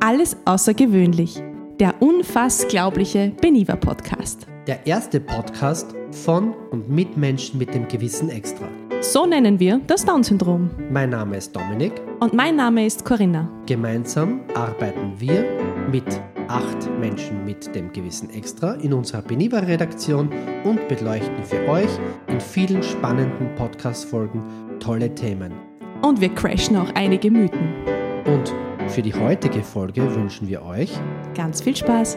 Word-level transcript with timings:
Alles 0.00 0.36
außergewöhnlich. 0.44 1.42
Der 1.80 1.94
unfassglaubliche 2.00 3.32
Beniva 3.40 3.76
Podcast. 3.76 4.46
Der 4.66 4.86
erste 4.86 5.18
Podcast 5.18 5.94
von 6.10 6.54
und 6.70 6.88
mit 6.88 7.16
Menschen 7.16 7.58
mit 7.58 7.74
dem 7.74 7.88
gewissen 7.88 8.28
Extra. 8.30 8.68
So 9.00 9.26
nennen 9.26 9.58
wir 9.60 9.80
das 9.86 10.04
Down-Syndrom. 10.04 10.70
Mein 10.90 11.10
Name 11.10 11.36
ist 11.36 11.54
Dominik. 11.56 11.92
Und 12.20 12.32
mein 12.32 12.56
Name 12.56 12.86
ist 12.86 13.04
Corinna. 13.04 13.48
Gemeinsam 13.66 14.40
arbeiten 14.54 15.12
wir 15.18 15.44
mit 15.90 16.20
acht 16.48 16.88
Menschen 17.00 17.44
mit 17.44 17.74
dem 17.74 17.92
gewissen 17.92 18.30
Extra 18.30 18.74
in 18.74 18.92
unserer 18.92 19.22
Beniva-Redaktion 19.22 20.30
und 20.64 20.86
beleuchten 20.88 21.44
für 21.44 21.68
euch 21.68 21.90
in 22.28 22.40
vielen 22.40 22.82
spannenden 22.82 23.54
Podcast-Folgen 23.56 24.42
tolle 24.80 25.14
Themen. 25.14 25.52
Und 26.02 26.20
wir 26.20 26.28
crashen 26.28 26.76
auch 26.76 26.90
einige 26.94 27.30
Mythen. 27.30 28.03
Und 28.26 28.54
für 28.90 29.02
die 29.02 29.12
heutige 29.12 29.62
Folge 29.62 30.14
wünschen 30.14 30.48
wir 30.48 30.62
euch 30.62 30.90
ganz 31.34 31.60
viel 31.60 31.76
Spaß. 31.76 32.16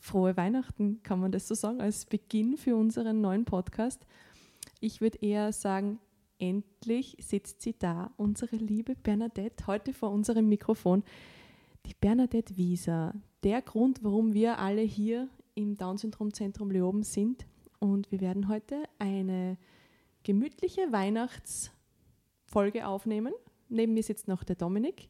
Frohe 0.00 0.36
Weihnachten, 0.36 1.00
kann 1.04 1.20
man 1.20 1.30
das 1.30 1.46
so 1.46 1.54
sagen, 1.54 1.80
als 1.80 2.06
Beginn 2.06 2.56
für 2.56 2.74
unseren 2.74 3.20
neuen 3.20 3.44
Podcast. 3.44 4.04
Ich 4.80 5.00
würde 5.00 5.18
eher 5.20 5.52
sagen, 5.52 6.00
endlich 6.40 7.16
sitzt 7.20 7.62
sie 7.62 7.76
da, 7.78 8.10
unsere 8.16 8.56
liebe 8.56 8.96
Bernadette, 8.96 9.68
heute 9.68 9.92
vor 9.92 10.10
unserem 10.10 10.48
Mikrofon. 10.48 11.04
Die 11.86 11.94
Bernadette 12.00 12.56
Wieser, 12.56 13.14
der 13.44 13.62
Grund, 13.62 14.02
warum 14.02 14.34
wir 14.34 14.58
alle 14.58 14.82
hier 14.82 15.28
im 15.54 15.76
Down-Syndrom-Zentrum 15.76 16.70
Leoben 16.70 17.02
sind. 17.02 17.46
Und 17.78 18.10
wir 18.12 18.20
werden 18.20 18.48
heute 18.48 18.84
eine 18.98 19.58
gemütliche 20.22 20.90
Weihnachtsfolge 20.90 22.86
aufnehmen. 22.86 23.32
Neben 23.68 23.94
mir 23.94 24.02
sitzt 24.02 24.28
noch 24.28 24.44
der 24.44 24.56
Dominik 24.56 25.08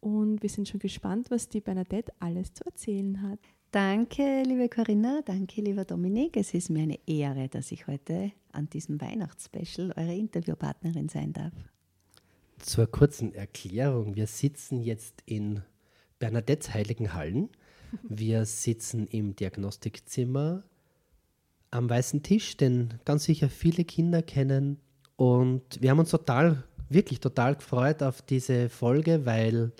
und 0.00 0.42
wir 0.42 0.48
sind 0.48 0.68
schon 0.68 0.80
gespannt, 0.80 1.30
was 1.30 1.48
die 1.48 1.60
Bernadette 1.60 2.12
alles 2.18 2.52
zu 2.52 2.64
erzählen 2.64 3.22
hat. 3.22 3.38
Danke, 3.70 4.42
liebe 4.42 4.68
Corinna, 4.68 5.22
danke, 5.24 5.62
lieber 5.62 5.84
Dominik. 5.84 6.36
Es 6.36 6.52
ist 6.52 6.68
mir 6.68 6.82
eine 6.82 6.98
Ehre, 7.06 7.48
dass 7.48 7.72
ich 7.72 7.86
heute 7.86 8.32
an 8.52 8.68
diesem 8.68 9.00
Weihnachtsspecial 9.00 9.92
eure 9.96 10.14
Interviewpartnerin 10.14 11.08
sein 11.08 11.32
darf. 11.32 11.54
Zur 12.58 12.86
kurzen 12.86 13.34
Erklärung, 13.34 14.14
wir 14.14 14.26
sitzen 14.26 14.82
jetzt 14.82 15.22
in 15.24 15.62
Bernadettes 16.18 16.74
Heiligen 16.74 17.14
Hallen. 17.14 17.48
Wir 18.02 18.44
sitzen 18.44 19.06
im 19.06 19.36
Diagnostikzimmer 19.36 20.64
am 21.70 21.88
weißen 21.88 22.22
Tisch, 22.22 22.56
den 22.56 22.94
ganz 23.04 23.24
sicher 23.24 23.48
viele 23.48 23.84
Kinder 23.84 24.22
kennen. 24.22 24.78
Und 25.16 25.80
wir 25.80 25.90
haben 25.90 25.98
uns 25.98 26.10
total, 26.10 26.64
wirklich 26.88 27.20
total 27.20 27.56
gefreut 27.56 28.02
auf 28.02 28.22
diese 28.22 28.68
Folge, 28.68 29.24
weil 29.24 29.72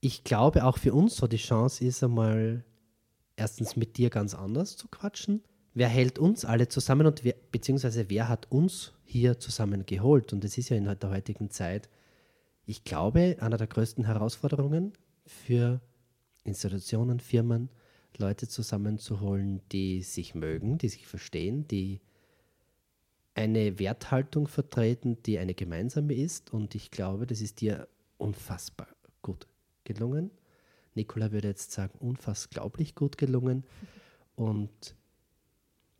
ich 0.00 0.24
glaube, 0.24 0.64
auch 0.64 0.78
für 0.78 0.94
uns 0.94 1.16
so 1.16 1.26
die 1.26 1.36
Chance 1.36 1.84
ist, 1.84 2.02
einmal 2.02 2.64
erstens 3.36 3.76
mit 3.76 3.96
dir 3.96 4.10
ganz 4.10 4.34
anders 4.34 4.76
zu 4.76 4.88
quatschen. 4.88 5.42
Wer 5.72 5.88
hält 5.88 6.18
uns 6.18 6.44
alle 6.44 6.68
zusammen 6.68 7.06
und 7.06 7.24
wer, 7.24 7.34
beziehungsweise 7.52 8.10
wer 8.10 8.28
hat 8.28 8.50
uns 8.50 8.92
hier 9.04 9.38
zusammen 9.38 9.86
geholt? 9.86 10.32
Und 10.32 10.44
das 10.44 10.58
ist 10.58 10.68
ja 10.68 10.76
in 10.76 10.84
der 10.84 11.10
heutigen 11.10 11.50
Zeit, 11.50 11.88
ich 12.66 12.84
glaube, 12.84 13.36
einer 13.40 13.56
der 13.56 13.66
größten 13.66 14.04
Herausforderungen 14.04 14.92
für 15.26 15.80
Institutionen, 16.44 17.20
Firmen, 17.20 17.68
Leute 18.16 18.48
zusammenzuholen, 18.48 19.60
die 19.72 20.02
sich 20.02 20.34
mögen, 20.34 20.78
die 20.78 20.88
sich 20.88 21.06
verstehen, 21.06 21.66
die 21.68 22.00
eine 23.34 23.78
Werthaltung 23.78 24.48
vertreten, 24.48 25.22
die 25.24 25.38
eine 25.38 25.54
gemeinsame 25.54 26.14
ist. 26.14 26.52
Und 26.52 26.74
ich 26.74 26.90
glaube, 26.90 27.26
das 27.26 27.40
ist 27.40 27.60
dir 27.60 27.88
unfassbar 28.18 28.88
gut 29.22 29.46
gelungen. 29.84 30.30
Nicola 30.94 31.32
würde 31.32 31.48
jetzt 31.48 31.72
sagen, 31.72 31.96
unfassglaublich 31.98 32.94
gut 32.94 33.16
gelungen. 33.16 33.64
Und 34.34 34.94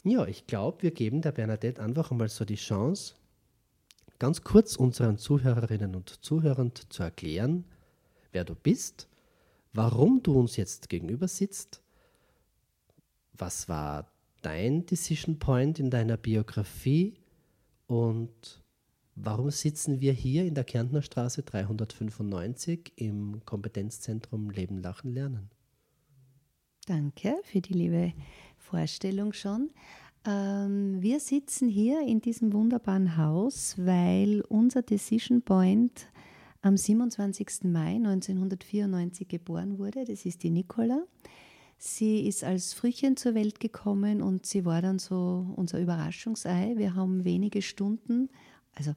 ja, 0.03 0.27
ich 0.27 0.47
glaube, 0.47 0.83
wir 0.83 0.91
geben 0.93 1.21
der 1.21 1.33
Bernadette 1.33 1.83
einfach 1.83 2.11
einmal 2.11 2.29
so 2.29 2.45
die 2.45 2.55
Chance, 2.55 3.15
ganz 4.19 4.43
kurz 4.43 4.77
unseren 4.77 5.19
Zuhörerinnen 5.19 5.95
und 5.95 6.09
Zuhörern 6.25 6.73
zu 6.89 7.03
erklären, 7.03 7.65
wer 8.33 8.45
du 8.45 8.55
bist, 8.55 9.10
warum 9.73 10.23
du 10.23 10.39
uns 10.39 10.57
jetzt 10.57 10.89
gegenüber 10.89 11.29
sitzt, 11.29 11.83
was 13.33 13.69
war 13.69 14.11
dein 14.43 14.87
Decision 14.87 15.39
Point 15.39 15.79
in 15.79 15.91
deiner 15.91 16.17
Biografie 16.17 17.15
und 17.87 18.63
warum 19.15 19.51
sitzen 19.51 20.01
wir 20.01 20.13
hier 20.13 20.45
in 20.45 20.55
der 20.55 20.65
Kärntner 20.65 21.03
Straße 21.03 21.43
395 21.43 22.93
im 22.97 23.45
Kompetenzzentrum 23.45 24.51
Leben, 24.51 24.79
Lachen, 24.79 25.13
Lernen? 25.13 25.51
Danke 26.87 27.37
für 27.45 27.61
die 27.61 27.75
liebe 27.75 28.13
Vorstellung 28.57 29.33
schon. 29.33 29.71
Ähm, 30.27 31.01
wir 31.01 31.19
sitzen 31.21 31.69
hier 31.69 32.07
in 32.07 32.21
diesem 32.21 32.53
wunderbaren 32.53 33.17
Haus, 33.17 33.75
weil 33.79 34.43
unser 34.49 34.83
Decision 34.83 35.43
Point 35.43 36.09
am 36.63 36.77
27. 36.77 37.65
Mai 37.65 37.97
1994 37.97 39.29
geboren 39.29 39.79
wurde. 39.79 40.05
Das 40.05 40.27
ist 40.27 40.43
die 40.43 40.51
Nicola. 40.51 41.05
Sie 41.79 42.27
ist 42.27 42.45
als 42.45 42.75
Frühchen 42.75 43.17
zur 43.17 43.35
Welt 43.35 43.59
gekommen 43.59 44.21
und 44.21 44.45
sie 44.45 44.67
war 44.67 44.83
dann 44.83 44.99
so 44.99 45.47
unser 45.57 45.81
Überraschungsei. 45.81 46.75
Wir 46.77 46.95
haben 46.95 47.25
wenige 47.25 47.63
Stunden, 47.63 48.29
also 48.75 48.93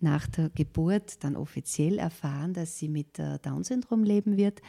nach 0.00 0.26
der 0.26 0.50
Geburt, 0.50 1.24
dann 1.24 1.36
offiziell 1.36 1.98
erfahren, 1.98 2.52
dass 2.52 2.78
sie 2.78 2.88
mit 2.90 3.18
Down-Syndrom 3.18 4.04
leben 4.04 4.36
wird. 4.36 4.60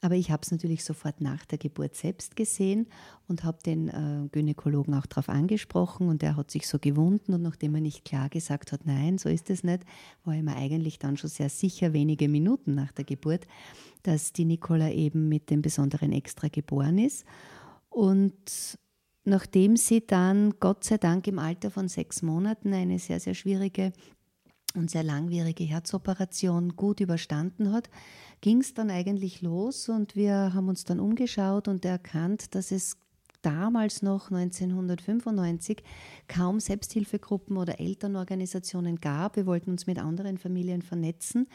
Aber 0.00 0.14
ich 0.14 0.30
habe 0.30 0.42
es 0.42 0.50
natürlich 0.50 0.84
sofort 0.84 1.20
nach 1.20 1.44
der 1.46 1.58
Geburt 1.58 1.96
selbst 1.96 2.36
gesehen 2.36 2.86
und 3.26 3.42
habe 3.42 3.58
den 3.64 3.88
äh, 3.88 4.28
Gynäkologen 4.30 4.94
auch 4.94 5.06
darauf 5.06 5.28
angesprochen 5.28 6.08
und 6.08 6.22
er 6.22 6.36
hat 6.36 6.50
sich 6.50 6.68
so 6.68 6.78
gewunden 6.78 7.34
und 7.34 7.42
nachdem 7.42 7.74
er 7.74 7.80
nicht 7.80 8.04
klar 8.04 8.28
gesagt 8.28 8.70
hat, 8.70 8.86
nein, 8.86 9.18
so 9.18 9.28
ist 9.28 9.50
es 9.50 9.64
nicht, 9.64 9.82
war 10.24 10.34
ich 10.34 10.42
mir 10.42 10.56
eigentlich 10.56 10.98
dann 10.98 11.16
schon 11.16 11.30
sehr 11.30 11.48
sicher 11.48 11.92
wenige 11.92 12.28
Minuten 12.28 12.74
nach 12.74 12.92
der 12.92 13.04
Geburt, 13.04 13.46
dass 14.04 14.32
die 14.32 14.44
Nicola 14.44 14.90
eben 14.90 15.28
mit 15.28 15.50
dem 15.50 15.62
besonderen 15.62 16.12
Extra 16.12 16.48
geboren 16.48 16.98
ist. 16.98 17.24
Und 17.88 18.78
nachdem 19.24 19.76
sie 19.76 20.06
dann 20.06 20.54
Gott 20.60 20.84
sei 20.84 20.98
Dank 20.98 21.26
im 21.26 21.38
Alter 21.38 21.70
von 21.70 21.88
sechs 21.88 22.22
Monaten 22.22 22.72
eine 22.72 22.98
sehr, 22.98 23.18
sehr 23.18 23.34
schwierige 23.34 23.92
und 24.78 24.90
sehr 24.90 25.02
langwierige 25.02 25.64
Herzoperation 25.64 26.76
gut 26.76 27.00
überstanden 27.00 27.72
hat, 27.72 27.90
ging 28.40 28.60
es 28.60 28.74
dann 28.74 28.90
eigentlich 28.90 29.42
los 29.42 29.88
und 29.88 30.16
wir 30.16 30.54
haben 30.54 30.68
uns 30.68 30.84
dann 30.84 31.00
umgeschaut 31.00 31.68
und 31.68 31.84
erkannt, 31.84 32.54
dass 32.54 32.70
es 32.70 32.96
damals 33.42 34.02
noch 34.02 34.30
1995 34.30 35.82
kaum 36.26 36.60
Selbsthilfegruppen 36.60 37.56
oder 37.56 37.80
Elternorganisationen 37.80 39.00
gab. 39.00 39.36
Wir 39.36 39.46
wollten 39.46 39.70
uns 39.70 39.86
mit 39.86 39.98
anderen 39.98 40.38
Familien 40.38 40.82
vernetzen 40.82 41.48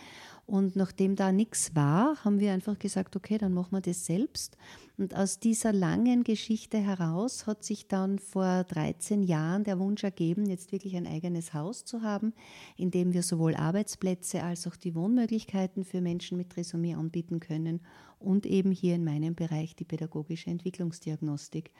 und 0.46 0.76
nachdem 0.76 1.16
da 1.16 1.31
nichts 1.31 1.74
war, 1.74 2.18
haben 2.26 2.40
wir 2.40 2.52
einfach 2.52 2.78
gesagt, 2.78 3.16
okay, 3.16 3.38
dann 3.38 3.54
machen 3.54 3.72
wir 3.72 3.81
das 3.81 4.06
selbst. 4.06 4.58
Und 4.98 5.16
aus 5.16 5.40
dieser 5.40 5.72
langen 5.72 6.24
Geschichte 6.24 6.78
heraus 6.78 7.48
hat 7.48 7.64
sich 7.64 7.88
dann 7.88 8.20
vor 8.20 8.66
13 8.66 9.24
Jahren 9.24 9.64
der 9.64 9.80
Wunsch 9.80 10.03
ergeben, 10.03 10.46
jetzt 10.46 10.74
wirklich 10.74 10.98
ein 10.98 11.08
eigenes 11.08 11.53
Haus 11.53 11.86
zu 11.86 12.02
haben, 12.02 12.34
in 12.76 12.92
dem 12.92 13.14
wir 13.14 13.24
sowohl 13.24 13.56
Arbeitsplätze 13.56 14.44
als 14.44 14.68
auch 14.68 14.76
die 14.76 14.96
Wohnmöglichkeiten 14.96 15.86
für 15.86 16.02
Menschen 16.02 16.38
mit 16.38 16.50
Trisomie 16.50 16.94
anbieten 16.94 17.40
können 17.40 17.80
und 18.20 18.46
eben 18.46 18.72
hier 18.72 18.96
in 18.96 19.06
meinem 19.06 19.36
Bereich 19.36 19.76
die 19.76 19.86
pädagogische 19.86 20.50
Entwicklungsdiagnostik. 20.50 21.72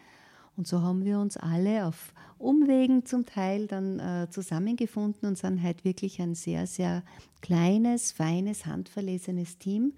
Und 0.56 0.68
so 0.68 0.82
haben 0.82 1.04
wir 1.04 1.20
uns 1.20 1.38
alle 1.38 1.86
auf 1.86 2.14
Umwegen 2.38 3.06
zum 3.06 3.26
Teil 3.26 3.68
dann 3.68 4.00
äh, 4.00 4.28
zusammengefunden 4.30 5.28
und 5.28 5.38
sind 5.38 5.64
halt 5.64 5.84
wirklich 5.84 6.22
ein 6.22 6.36
sehr, 6.36 6.68
sehr 6.68 7.04
kleines, 7.42 8.12
feines, 8.12 8.66
handverlesenes 8.66 9.58
Team, 9.58 9.94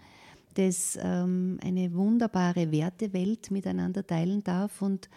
das 0.54 0.98
ähm, 1.02 1.60
eine 1.62 1.94
wunderbare 1.94 2.72
Wertewelt 2.72 3.52
miteinander 3.52 4.06
teilen 4.06 4.44
darf 4.44 4.82
und 4.82 5.10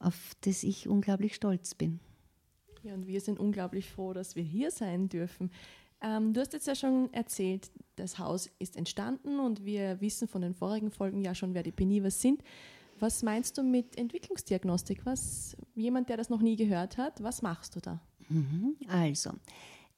auf 0.00 0.32
das 0.40 0.64
ich 0.64 0.88
unglaublich 0.88 1.34
stolz 1.34 1.74
bin. 1.74 2.00
Ja, 2.82 2.94
und 2.94 3.06
wir 3.06 3.20
sind 3.20 3.38
unglaublich 3.38 3.88
froh, 3.90 4.12
dass 4.12 4.34
wir 4.34 4.42
hier 4.42 4.72
sein 4.72 5.08
dürfen. 5.08 5.50
Ähm, 6.00 6.32
du 6.32 6.40
hast 6.40 6.52
jetzt 6.52 6.66
ja 6.66 6.74
schon 6.74 7.12
erzählt, 7.12 7.70
das 7.94 8.18
Haus 8.18 8.50
ist 8.58 8.76
entstanden 8.76 9.38
und 9.38 9.64
wir 9.64 10.00
wissen 10.00 10.26
von 10.26 10.42
den 10.42 10.54
vorigen 10.54 10.90
Folgen 10.90 11.22
ja 11.22 11.34
schon, 11.34 11.54
wer 11.54 11.62
die 11.62 11.70
Benivers 11.70 12.20
sind. 12.20 12.42
Was 13.02 13.24
meinst 13.24 13.58
du 13.58 13.64
mit 13.64 13.98
Entwicklungsdiagnostik? 13.98 15.04
Was, 15.04 15.56
jemand, 15.74 16.08
der 16.08 16.16
das 16.16 16.30
noch 16.30 16.40
nie 16.40 16.54
gehört 16.54 16.98
hat, 16.98 17.20
was 17.20 17.42
machst 17.42 17.74
du 17.74 17.80
da? 17.80 18.00
Mhm. 18.28 18.76
Also, 18.86 19.32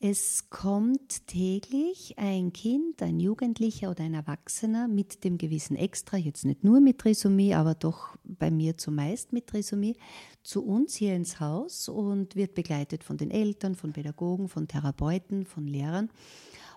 Es 0.00 0.50
kommt 0.50 1.26
täglich 1.26 2.14
ein 2.18 2.52
Kind, 2.52 3.02
ein 3.02 3.20
Jugendlicher 3.20 3.90
oder 3.90 4.04
ein 4.04 4.14
Erwachsener 4.14 4.88
mit 4.88 5.24
dem 5.24 5.38
gewissen 5.38 5.76
Extra, 5.76 6.16
jetzt 6.16 6.44
nicht 6.44 6.64
nur 6.64 6.80
mit 6.80 6.98
Trisomie, 6.98 7.54
aber 7.54 7.74
doch 7.74 8.16
bei 8.24 8.50
mir 8.50 8.76
zumeist 8.76 9.32
mit 9.32 9.46
Trisomie, 9.46 9.96
zu 10.42 10.64
uns 10.64 10.94
hier 10.94 11.14
ins 11.14 11.40
Haus 11.40 11.88
und 11.88 12.36
wird 12.36 12.54
begleitet 12.54 13.04
von 13.04 13.16
den 13.16 13.30
Eltern, 13.30 13.74
von 13.74 13.92
Pädagogen, 13.92 14.48
von 14.48 14.66
Therapeuten, 14.66 15.46
von 15.46 15.66
Lehrern. 15.66 16.10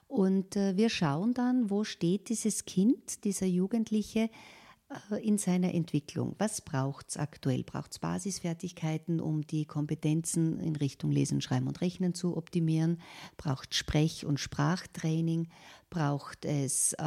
Und 0.08 0.56
äh, 0.56 0.78
wir 0.78 0.90
schauen 0.90 1.34
dann, 1.34 1.70
wo 1.70 1.84
steht 1.84 2.30
dieses 2.30 2.66
Kind, 2.66 3.26
dieser 3.26 3.46
Jugendliche 3.46 4.30
in 5.22 5.38
seiner 5.38 5.74
Entwicklung. 5.74 6.36
Was 6.38 6.62
braucht 6.62 7.10
es 7.10 7.18
aktuell? 7.18 7.64
Braucht 7.64 7.92
es 7.92 8.00
Basisfertigkeiten, 8.00 9.20
um 9.20 9.46
die 9.46 9.66
Kompetenzen 9.66 10.60
in 10.60 10.76
Richtung 10.76 11.12
Lesen, 11.12 11.42
Schreiben 11.42 11.68
und 11.68 11.82
Rechnen 11.82 12.14
zu 12.14 12.38
optimieren? 12.38 13.02
Braucht 13.36 13.76
Sprech- 13.76 14.26
und 14.26 14.40
Sprachtraining? 14.40 15.50
Braucht 15.90 16.44
es 16.44 16.94
äh, 16.94 17.04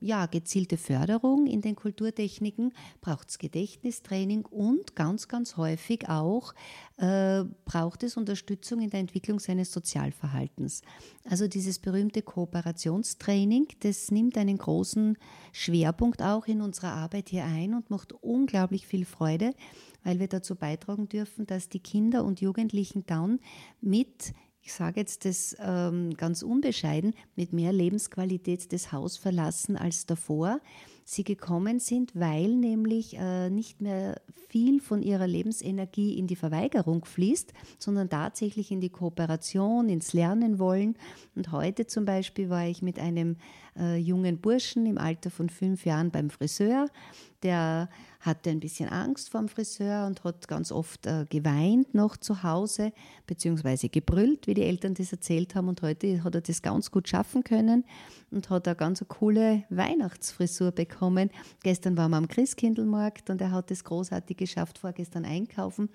ja, 0.00 0.26
gezielte 0.26 0.78
Förderung 0.78 1.46
in 1.46 1.60
den 1.60 1.76
Kulturtechniken? 1.76 2.72
Braucht 3.02 3.28
es 3.28 3.38
Gedächtnistraining? 3.38 4.46
Und 4.46 4.96
ganz, 4.96 5.28
ganz 5.28 5.58
häufig 5.58 6.08
auch 6.08 6.54
äh, 6.96 7.44
braucht 7.66 8.02
es 8.02 8.16
Unterstützung 8.16 8.80
in 8.80 8.88
der 8.88 9.00
Entwicklung 9.00 9.38
seines 9.38 9.70
Sozialverhaltens. 9.70 10.80
Also 11.28 11.46
dieses 11.46 11.78
berühmte 11.78 12.22
Kooperationstraining, 12.22 13.68
das 13.80 14.10
nimmt 14.10 14.38
einen 14.38 14.56
großen 14.56 15.18
Schwerpunkt 15.52 16.22
auch 16.22 16.46
in 16.46 16.62
unserer 16.62 16.92
Arbeit 16.92 17.28
hier 17.28 17.44
ein 17.44 17.74
und 17.74 17.90
macht 17.90 18.12
unglaublich 18.12 18.86
viel 18.86 19.04
Freude, 19.04 19.52
weil 20.04 20.20
wir 20.20 20.28
dazu 20.28 20.56
beitragen 20.56 21.08
dürfen, 21.08 21.46
dass 21.46 21.68
die 21.68 21.80
Kinder 21.80 22.24
und 22.24 22.40
Jugendlichen 22.40 23.04
dann 23.04 23.40
mit 23.82 24.32
ich 24.62 24.72
sage 24.72 25.00
jetzt 25.00 25.24
das 25.24 25.56
ähm, 25.58 26.14
ganz 26.16 26.42
unbescheiden, 26.42 27.14
mit 27.34 27.52
mehr 27.52 27.72
Lebensqualität 27.72 28.72
das 28.72 28.92
Haus 28.92 29.16
verlassen 29.16 29.76
als 29.76 30.06
davor. 30.06 30.60
Sie 31.04 31.24
gekommen 31.24 31.80
sind, 31.80 32.14
weil 32.14 32.54
nämlich 32.54 33.16
äh, 33.18 33.50
nicht 33.50 33.80
mehr 33.80 34.20
viel 34.48 34.80
von 34.80 35.02
ihrer 35.02 35.26
Lebensenergie 35.26 36.16
in 36.16 36.28
die 36.28 36.36
Verweigerung 36.36 37.04
fließt, 37.04 37.52
sondern 37.78 38.08
tatsächlich 38.08 38.70
in 38.70 38.80
die 38.80 38.90
Kooperation, 38.90 39.88
ins 39.88 40.12
Lernen 40.12 40.60
wollen. 40.60 40.96
Und 41.34 41.50
heute 41.50 41.86
zum 41.86 42.04
Beispiel 42.04 42.48
war 42.48 42.66
ich 42.66 42.82
mit 42.82 43.00
einem 43.00 43.36
äh, 43.78 43.96
jungen 43.96 44.38
Burschen 44.38 44.86
im 44.86 44.98
Alter 44.98 45.30
von 45.30 45.48
fünf 45.48 45.84
Jahren 45.84 46.10
beim 46.10 46.30
Friseur 46.30 46.88
der 47.42 47.88
hatte 48.20 48.50
ein 48.50 48.60
bisschen 48.60 48.88
Angst 48.88 49.30
vor 49.30 49.40
dem 49.40 49.48
Friseur 49.48 50.06
und 50.06 50.22
hat 50.22 50.46
ganz 50.46 50.70
oft 50.70 51.06
äh, 51.06 51.26
geweint 51.28 51.92
noch 51.92 52.16
zu 52.16 52.42
Hause, 52.42 52.92
beziehungsweise 53.26 53.88
gebrüllt, 53.88 54.46
wie 54.46 54.54
die 54.54 54.62
Eltern 54.62 54.94
das 54.94 55.12
erzählt 55.12 55.54
haben. 55.54 55.68
Und 55.68 55.82
heute 55.82 56.22
hat 56.22 56.34
er 56.34 56.40
das 56.40 56.62
ganz 56.62 56.90
gut 56.90 57.08
schaffen 57.08 57.42
können 57.42 57.84
und 58.30 58.48
hat 58.48 58.68
eine 58.68 58.76
ganz 58.76 59.04
coole 59.08 59.64
Weihnachtsfrisur 59.70 60.70
bekommen. 60.70 61.30
Gestern 61.62 61.96
waren 61.96 62.12
wir 62.12 62.18
am 62.18 62.28
Christkindlmarkt 62.28 63.28
und 63.28 63.40
er 63.40 63.50
hat 63.50 63.70
das 63.70 63.82
großartig 63.82 64.36
geschafft, 64.36 64.78
vorgestern 64.78 65.24
einkaufen. 65.24 65.88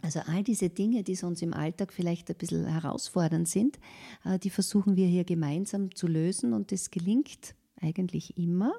Also 0.00 0.20
all 0.26 0.44
diese 0.44 0.70
Dinge, 0.70 1.02
die 1.02 1.16
sonst 1.16 1.42
im 1.42 1.52
Alltag 1.52 1.92
vielleicht 1.92 2.30
ein 2.30 2.36
bisschen 2.36 2.66
herausfordernd 2.66 3.48
sind, 3.48 3.78
äh, 4.24 4.38
die 4.38 4.50
versuchen 4.50 4.96
wir 4.96 5.06
hier 5.06 5.24
gemeinsam 5.24 5.94
zu 5.94 6.06
lösen 6.06 6.52
und 6.52 6.72
das 6.72 6.90
gelingt 6.90 7.54
eigentlich 7.80 8.36
immer 8.36 8.74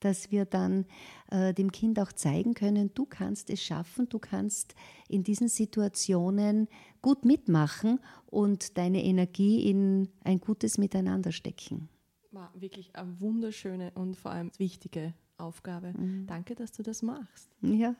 dass 0.00 0.30
wir 0.30 0.44
dann 0.44 0.86
äh, 1.30 1.54
dem 1.54 1.72
Kind 1.72 1.98
auch 1.98 2.12
zeigen 2.12 2.54
können, 2.54 2.92
du 2.94 3.06
kannst 3.06 3.50
es 3.50 3.62
schaffen, 3.62 4.08
du 4.08 4.18
kannst 4.18 4.74
in 5.08 5.22
diesen 5.22 5.48
Situationen 5.48 6.68
gut 7.02 7.24
mitmachen 7.24 8.00
und 8.26 8.76
deine 8.78 9.02
Energie 9.04 9.68
in 9.68 10.08
ein 10.24 10.40
gutes 10.40 10.78
Miteinander 10.78 11.32
stecken. 11.32 11.88
War 12.30 12.52
wirklich 12.54 12.94
eine 12.94 13.18
wunderschöne 13.20 13.92
und 13.94 14.16
vor 14.16 14.32
allem 14.32 14.50
wichtige 14.58 15.14
Aufgabe. 15.38 15.94
Mhm. 15.96 16.26
Danke, 16.26 16.54
dass 16.54 16.72
du 16.72 16.82
das 16.82 17.02
machst. 17.02 17.50
Ja, 17.62 17.94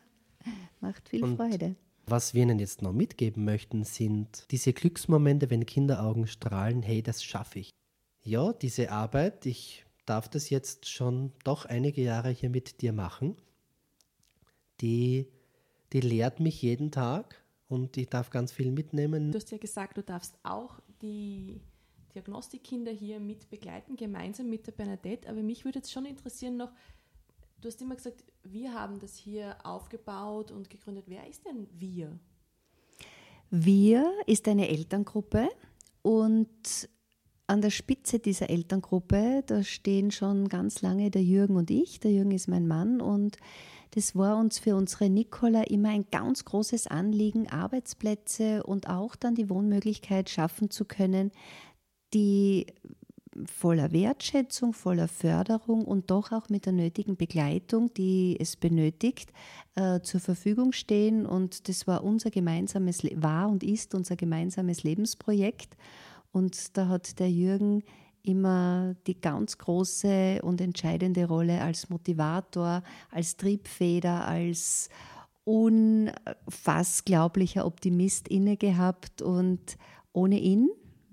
macht 0.81 1.08
viel 1.08 1.25
und 1.25 1.37
Freude. 1.37 1.76
Was 2.08 2.35
wir 2.35 2.44
Ihnen 2.44 2.61
jetzt 2.61 2.82
noch 2.82 2.93
mitgeben 2.93 3.44
möchten, 3.44 3.82
sind 3.82 4.47
diese 4.53 4.73
Glücksmomente, 4.73 5.50
wenn 5.50 5.67
Kinderaugen 5.67 6.29
strahlen, 6.29 6.82
hey, 6.82 7.03
das 7.03 7.25
schaffe 7.25 7.58
ich. 7.58 7.70
Ja, 8.23 8.53
diese 8.53 8.93
Arbeit, 8.93 9.44
ich 9.44 9.85
darf 10.05 10.29
das 10.29 10.49
jetzt 10.50 10.88
schon 10.88 11.32
doch 11.43 11.64
einige 11.64 12.03
Jahre 12.03 12.31
hier 12.31 12.49
mit 12.49 12.81
dir 12.81 12.93
machen. 12.93 13.37
Die, 14.81 15.26
die 15.93 16.00
lehrt 16.00 16.38
mich 16.38 16.62
jeden 16.62 16.93
Tag 16.93 17.43
und 17.69 17.97
ich 17.97 18.08
darf 18.08 18.31
ganz 18.31 18.53
viel 18.53 18.70
mitnehmen. 18.70 19.32
Du 19.32 19.38
hast 19.38 19.50
ja 19.50 19.58
gesagt, 19.58 19.97
du 19.97 20.03
darfst 20.03 20.38
auch 20.44 20.81
die 21.03 21.61
Diagnostikkinder 22.14 22.93
hier 22.93 23.19
mit 23.19 23.50
begleiten, 23.50 23.97
gemeinsam 23.97 24.49
mit 24.49 24.67
der 24.67 24.73
Bernadette. 24.73 25.29
Aber 25.29 25.43
mich 25.43 25.64
würde 25.64 25.81
jetzt 25.81 25.93
schon 25.93 26.06
interessieren 26.06 26.56
noch, 26.56 26.73
du 27.67 27.73
hast 27.73 27.83
immer 27.83 27.97
gesagt, 27.97 28.23
wir 28.45 28.73
haben 28.75 29.01
das 29.01 29.17
hier 29.17 29.57
aufgebaut 29.65 30.53
und 30.53 30.71
gegründet. 30.71 31.07
Wer 31.09 31.27
ist 31.29 31.45
denn 31.45 31.67
wir? 31.73 32.17
Wir 33.51 34.09
ist 34.27 34.47
eine 34.47 34.69
Elterngruppe 34.69 35.49
und 36.03 36.89
an 37.49 37.61
der 37.61 37.71
Spitze 37.71 38.21
dieser 38.21 38.51
Elterngruppe, 38.51 39.43
da 39.45 39.65
stehen 39.65 40.13
schon 40.13 40.49
ganz 40.49 40.81
lange 40.81 41.11
der 41.11 41.25
Jürgen 41.25 41.57
und 41.57 41.71
ich. 41.73 41.99
Der 41.99 42.13
Jürgen 42.13 42.31
ist 42.31 42.47
mein 42.47 42.69
Mann 42.69 43.01
und 43.01 43.37
das 43.93 44.15
war 44.15 44.37
uns 44.37 44.61
für 44.61 44.77
unsere 44.77 45.11
Nicola 45.11 45.63
immer 45.63 45.89
ein 45.89 46.07
ganz 46.13 46.45
großes 46.45 46.87
Anliegen, 46.87 47.49
Arbeitsplätze 47.49 48.63
und 48.63 48.89
auch 48.89 49.17
dann 49.17 49.35
die 49.35 49.51
Wohnmöglichkeit 49.51 50.31
schaffen 50.31 50.71
zu 50.71 50.85
können, 50.85 51.33
die 52.15 52.67
voller 53.44 53.93
Wertschätzung, 53.93 54.73
voller 54.73 55.09
Förderung 55.09 55.85
und 55.85 56.11
doch 56.11 56.33
auch 56.33 56.49
mit 56.49 56.65
der 56.67 56.73
nötigen 56.73 57.17
Begleitung, 57.17 57.93
die 57.94 58.37
es 58.41 58.56
benötigt, 58.56 59.33
äh, 59.75 60.00
zur 60.00 60.21
Verfügung 60.21 60.73
stehen. 60.73 61.27
Und 61.27 61.69
das 61.69 61.87
war 61.87 62.03
unser 62.05 62.31
gemeinsames, 62.31 63.03
war 63.15 63.49
und 63.49 63.62
ist 63.62 63.94
unser 63.94 64.17
gemeinsames 64.17 64.83
Lebensprojekt. 64.83 65.77
Und 66.33 66.77
da 66.77 66.88
hat 66.88 67.19
der 67.19 67.31
Jürgen 67.31 67.83
immer 68.23 68.94
die 69.06 69.21
ganz 69.21 69.59
große 69.59 70.41
und 70.43 70.61
entscheidende 70.61 71.27
Rolle 71.27 71.62
als 71.62 71.91
Motivator, 71.91 72.82
als 73.11 73.37
Triebfeder, 73.37 74.27
als 74.27 74.89
unfassglaublicher 75.44 77.65
Optimist 77.65 78.27
inne 78.29 78.56
gehabt. 78.56 79.23
Und 79.23 79.77
ohne 80.12 80.41
ihn 80.41 80.71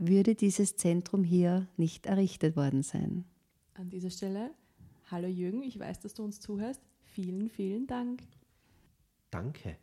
würde 0.08 0.36
dieses 0.36 0.76
Zentrum 0.76 1.24
hier 1.24 1.68
nicht 1.78 2.06
errichtet 2.06 2.56
worden 2.56 2.84
sein. 2.84 3.26
An 3.74 3.90
dieser 3.90 4.10
Stelle, 4.10 4.52
hallo 5.10 5.28
Jürgen, 5.28 5.64
ich 5.64 5.80
weiß, 5.80 6.00
dass 6.02 6.14
du 6.14 6.24
uns 6.24 6.40
zuhörst. 6.40 6.82
Vielen, 7.04 7.50
vielen 7.50 7.88
Dank. 7.88 8.24
Danke. 9.32 9.78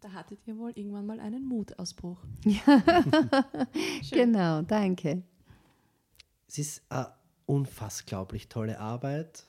Da 0.00 0.12
hattet 0.12 0.46
ihr 0.46 0.56
wohl 0.56 0.72
irgendwann 0.74 1.06
mal 1.06 1.20
einen 1.20 1.44
Mutausbruch. 1.46 2.18
Ja, 2.44 2.82
genau, 4.10 4.62
danke. 4.62 5.22
Es 6.48 6.58
ist 6.58 6.82
eine 6.88 7.12
unfassglaublich 7.46 8.48
tolle 8.48 8.80
Arbeit 8.80 9.44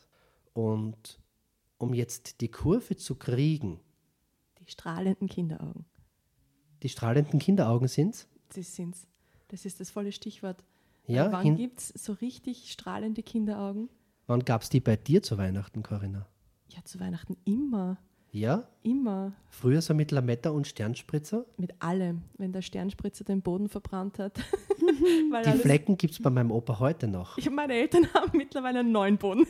und 0.53 1.19
um 1.77 1.93
jetzt 1.93 2.41
die 2.41 2.51
Kurve 2.51 2.95
zu 2.95 3.15
kriegen. 3.15 3.79
Die 4.59 4.69
strahlenden 4.69 5.27
Kinderaugen. 5.27 5.85
Die 6.83 6.89
strahlenden 6.89 7.39
Kinderaugen 7.39 7.87
sind's? 7.87 8.27
Das 8.49 8.75
sind's. 8.75 9.07
Das 9.51 9.65
ist 9.65 9.81
das 9.81 9.91
volle 9.91 10.13
Stichwort. 10.13 10.63
Ja, 11.07 11.27
äh, 11.27 11.31
wann 11.33 11.57
gibt 11.57 11.79
es 11.79 11.89
so 11.89 12.13
richtig 12.13 12.71
strahlende 12.71 13.21
Kinderaugen? 13.21 13.89
Wann 14.27 14.45
gab 14.45 14.61
es 14.61 14.69
die 14.69 14.79
bei 14.79 14.95
dir 14.95 15.21
zu 15.21 15.37
Weihnachten, 15.37 15.83
Corinna? 15.83 16.25
Ja, 16.69 16.83
zu 16.85 17.01
Weihnachten 17.01 17.35
immer. 17.43 17.97
Ja? 18.31 18.63
Immer. 18.81 19.33
Früher 19.49 19.81
so 19.81 19.93
mit 19.93 20.11
Lametta 20.11 20.51
und 20.51 20.67
Sternspritzer? 20.67 21.45
Mit 21.57 21.81
allem, 21.81 22.21
wenn 22.37 22.53
der 22.53 22.61
Sternspritzer 22.61 23.25
den 23.25 23.41
Boden 23.41 23.67
verbrannt 23.67 24.19
hat. 24.19 24.39
die 24.79 25.59
Flecken 25.59 25.97
gibt 25.97 26.13
es 26.13 26.21
bei 26.21 26.29
meinem 26.29 26.49
Opa 26.49 26.79
heute 26.79 27.09
noch. 27.09 27.37
Ich, 27.37 27.49
meine 27.49 27.73
Eltern 27.73 28.07
haben 28.13 28.37
mittlerweile 28.37 28.79
einen 28.79 28.93
neuen 28.93 29.17
Boden. 29.17 29.45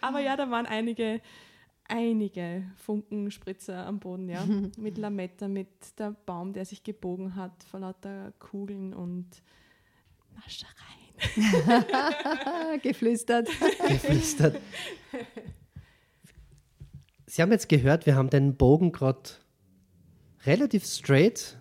Aber 0.00 0.20
ja, 0.20 0.34
da 0.34 0.50
waren 0.50 0.64
einige, 0.64 1.20
einige 1.88 2.64
Funkenspritzer 2.76 3.86
am 3.86 4.00
Boden, 4.00 4.28
ja. 4.28 4.44
mit 4.78 4.98
Lametta, 4.98 5.48
mit 5.48 5.98
der 5.98 6.12
Baum, 6.26 6.52
der 6.52 6.64
sich 6.64 6.82
gebogen 6.82 7.36
hat 7.36 7.64
vor 7.64 7.80
lauter 7.80 8.32
Kugeln 8.38 8.94
und 8.94 9.26
Naschereien. 10.34 11.04
Geflüstert. 12.82 13.48
Geflüstert. 13.88 14.60
Sie 17.26 17.42
haben 17.42 17.52
jetzt 17.52 17.68
gehört, 17.68 18.06
wir 18.06 18.16
haben 18.16 18.30
den 18.30 18.56
Bogen 18.56 18.92
gerade 18.92 19.30
relativ 20.44 20.84
straight 20.84 21.58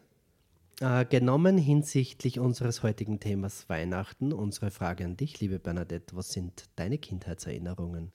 äh, 0.81 1.05
genommen 1.05 1.57
hinsichtlich 1.57 2.39
unseres 2.39 2.83
heutigen 2.83 3.19
Themas 3.19 3.69
Weihnachten. 3.69 4.33
Unsere 4.33 4.71
Frage 4.71 5.05
an 5.05 5.17
dich, 5.17 5.39
liebe 5.39 5.59
Bernadette, 5.59 6.15
was 6.15 6.31
sind 6.31 6.65
deine 6.75 6.97
Kindheitserinnerungen 6.97 8.11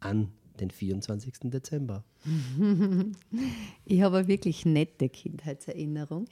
an 0.00 0.32
den 0.60 0.70
24. 0.70 1.50
Dezember. 1.50 2.04
ich 3.84 4.02
habe 4.02 4.18
eine 4.18 4.28
wirklich 4.28 4.66
nette 4.66 5.08
Kindheitserinnerung 5.08 6.26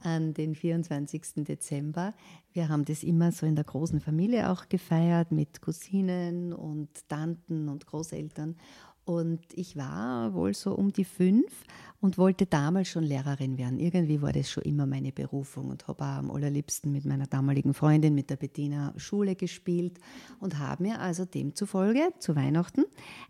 an 0.00 0.34
den 0.34 0.54
24. 0.54 1.44
Dezember. 1.44 2.14
Wir 2.52 2.68
haben 2.68 2.84
das 2.84 3.02
immer 3.02 3.32
so 3.32 3.46
in 3.46 3.56
der 3.56 3.64
großen 3.64 4.00
Familie 4.00 4.50
auch 4.50 4.68
gefeiert 4.68 5.32
mit 5.32 5.60
Cousinen 5.60 6.52
und 6.52 7.08
Tanten 7.08 7.68
und 7.68 7.86
Großeltern. 7.86 8.56
Und 9.04 9.40
ich 9.52 9.76
war 9.76 10.32
wohl 10.32 10.54
so 10.54 10.72
um 10.74 10.92
die 10.92 11.04
fünf 11.04 11.64
und 12.00 12.18
wollte 12.18 12.46
damals 12.46 12.88
schon 12.88 13.02
Lehrerin 13.02 13.58
werden. 13.58 13.78
Irgendwie 13.78 14.22
war 14.22 14.32
das 14.32 14.50
schon 14.50 14.62
immer 14.62 14.86
meine 14.86 15.12
Berufung 15.12 15.70
und 15.70 15.88
habe 15.88 16.04
am 16.04 16.30
allerliebsten 16.30 16.90
mit 16.92 17.04
meiner 17.04 17.26
damaligen 17.26 17.74
Freundin, 17.74 18.14
mit 18.14 18.30
der 18.30 18.36
Bettina, 18.36 18.94
Schule 18.96 19.36
gespielt 19.36 19.98
und 20.40 20.58
habe 20.58 20.82
mir 20.82 21.00
also 21.00 21.24
demzufolge 21.24 22.12
zu 22.18 22.34
Weihnachten 22.34 22.84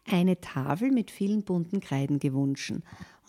eine 0.08 0.40
Tafel 0.40 0.92
mit 0.92 1.10
vielen 1.10 1.42
bunten 1.42 1.80
Kreiden 1.80 2.18
gewünscht 2.18 2.74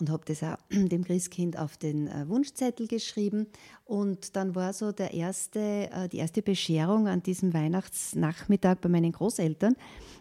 und 0.00 0.10
habe 0.10 0.24
das 0.26 0.42
auch 0.42 0.56
dem 0.70 1.04
Christkind 1.04 1.58
auf 1.58 1.76
den 1.76 2.08
äh, 2.08 2.28
Wunschzettel 2.28 2.86
geschrieben. 2.86 3.46
Und 3.84 4.34
dann 4.34 4.54
war 4.54 4.72
so 4.72 4.92
der 4.92 5.14
erste, 5.14 5.60
äh, 5.92 6.08
die 6.08 6.18
erste 6.18 6.42
Bescherung 6.42 7.06
an 7.08 7.22
diesem 7.22 7.54
Weihnachtsnachmittag 7.54 8.78
bei 8.80 8.88
meinen 8.88 9.12
Großeltern. 9.12 9.76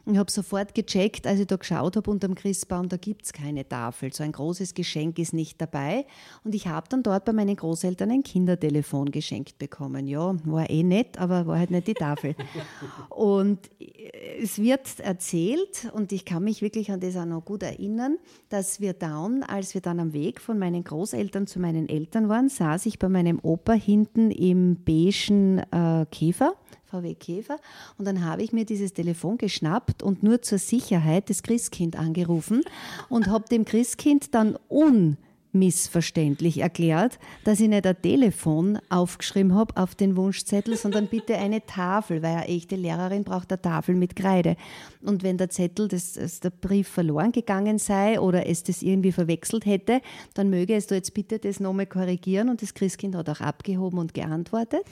Ich 0.08 0.18
habe 0.18 0.30
sofort 0.30 0.76
gecheckt, 0.76 1.26
als 1.26 1.40
ich 1.40 1.48
da 1.48 1.56
geschaut 1.56 1.96
habe 1.96 2.12
unter 2.12 2.28
dem 2.28 2.36
Christbaum, 2.36 2.90
da 2.90 2.98
gibt 2.98 3.26
es 3.26 3.34
keine 3.34 3.68
Tafel. 3.68 4.14
So 4.14 4.24
ein 4.24 4.32
großes 4.32 4.76
Geschenk 4.76 5.18
ist 5.18 5.34
nicht 5.34 5.60
dabei. 5.60 6.06
Und 6.44 6.54
ich 6.54 6.68
habe 6.68 6.88
dann 6.90 7.02
dort 7.02 7.26
bei 7.26 7.34
meinen 7.34 7.56
Großeltern 7.56 8.12
ein 8.12 8.22
Kindertelefon 8.22 9.10
geschenkt 9.10 9.58
bekommen. 9.58 10.08
Ja, 10.08 10.36
war 10.46 10.70
eh 10.70 10.84
nett, 10.84 11.18
aber 11.18 11.48
war 11.48 11.58
halt 11.58 11.72
nicht 11.72 11.88
die 11.88 11.96
Tafel. 11.96 12.36
und 13.10 13.60
äh, 13.80 14.44
es 14.44 14.60
wird 14.60 15.00
erzählt, 15.00 15.90
und 15.94 16.12
ich 16.12 16.24
kann 16.24 16.44
mich 16.44 16.62
wirklich 16.62 16.92
an 16.92 17.00
das 17.00 17.16
auch 17.18 17.26
noch 17.26 17.44
gut 17.44 17.64
erinnern, 17.64 18.18
dass 18.50 18.80
wir 18.80 18.94
dann, 18.94 19.42
als 19.42 19.65
wir 19.74 19.82
dann 19.82 20.00
am 20.00 20.14
Weg 20.14 20.40
von 20.40 20.60
meinen 20.60 20.84
Großeltern 20.84 21.48
zu 21.48 21.60
meinen 21.60 21.90
Eltern 21.90 22.30
waren, 22.30 22.50
saß 22.50 22.86
ich 22.86 23.00
bei 23.00 23.10
meinem 23.10 23.40
Opa 23.42 23.74
hinten 23.74 24.32
im 24.32 24.78
beigen 24.84 25.60
äh, 25.72 26.06
Käfer 26.12 26.54
VW 26.86 27.16
Käfer. 27.16 27.60
Und 27.98 28.06
dann 28.06 28.24
habe 28.24 28.44
ich 28.44 28.54
mir 28.54 28.66
dieses 28.66 28.94
Telefon 28.94 29.38
geschnappt 29.38 30.04
und 30.04 30.24
nur 30.24 30.42
zur 30.42 30.58
Sicherheit 30.58 31.30
das 31.30 31.44
Christkind 31.44 31.98
angerufen 31.98 32.62
und 33.10 33.28
habe 33.28 33.46
dem 33.50 33.66
Christkind 33.66 34.34
dann 34.34 34.58
un 34.70 35.18
missverständlich 35.56 36.60
erklärt, 36.60 37.18
dass 37.44 37.60
ich 37.60 37.70
nicht 37.70 37.88
ein 37.88 38.02
Telefon 38.02 38.78
aufgeschrieben 38.90 39.56
habe 39.56 39.76
auf 39.78 39.96
den 39.96 40.16
Wunschzettel, 40.16 40.78
sondern 40.78 41.08
bitte 41.08 41.38
eine 41.38 41.66
Tafel, 41.66 42.22
weil 42.22 42.36
eine 42.36 42.48
echte 42.48 42.76
Lehrerin 42.76 43.24
braucht 43.24 43.52
eine 43.52 43.62
Tafel 43.62 43.96
mit 43.96 44.16
Kreide. 44.16 44.58
Und 45.02 45.24
wenn 45.24 45.38
der 45.38 45.50
Zettel, 45.50 45.88
das, 45.88 46.14
das 46.14 46.40
der 46.42 46.50
Brief 46.50 46.88
verloren 46.88 47.32
gegangen 47.32 47.80
sei 47.80 48.20
oder 48.20 48.48
es 48.48 48.64
das 48.64 48.82
irgendwie 48.82 49.12
verwechselt 49.12 49.66
hätte, 49.66 50.02
dann 50.34 50.50
möge 50.50 50.76
es 50.76 50.88
da 50.88 50.96
jetzt 50.96 51.14
bitte 51.14 51.40
das 51.40 51.60
nochmal 51.60 51.86
korrigieren. 51.86 52.50
Und 52.50 52.62
das 52.62 52.74
Christkind 52.74 53.16
hat 53.16 53.30
auch 53.30 53.42
abgehoben 53.42 54.00
und 54.00 54.14
geantwortet. 54.14 54.84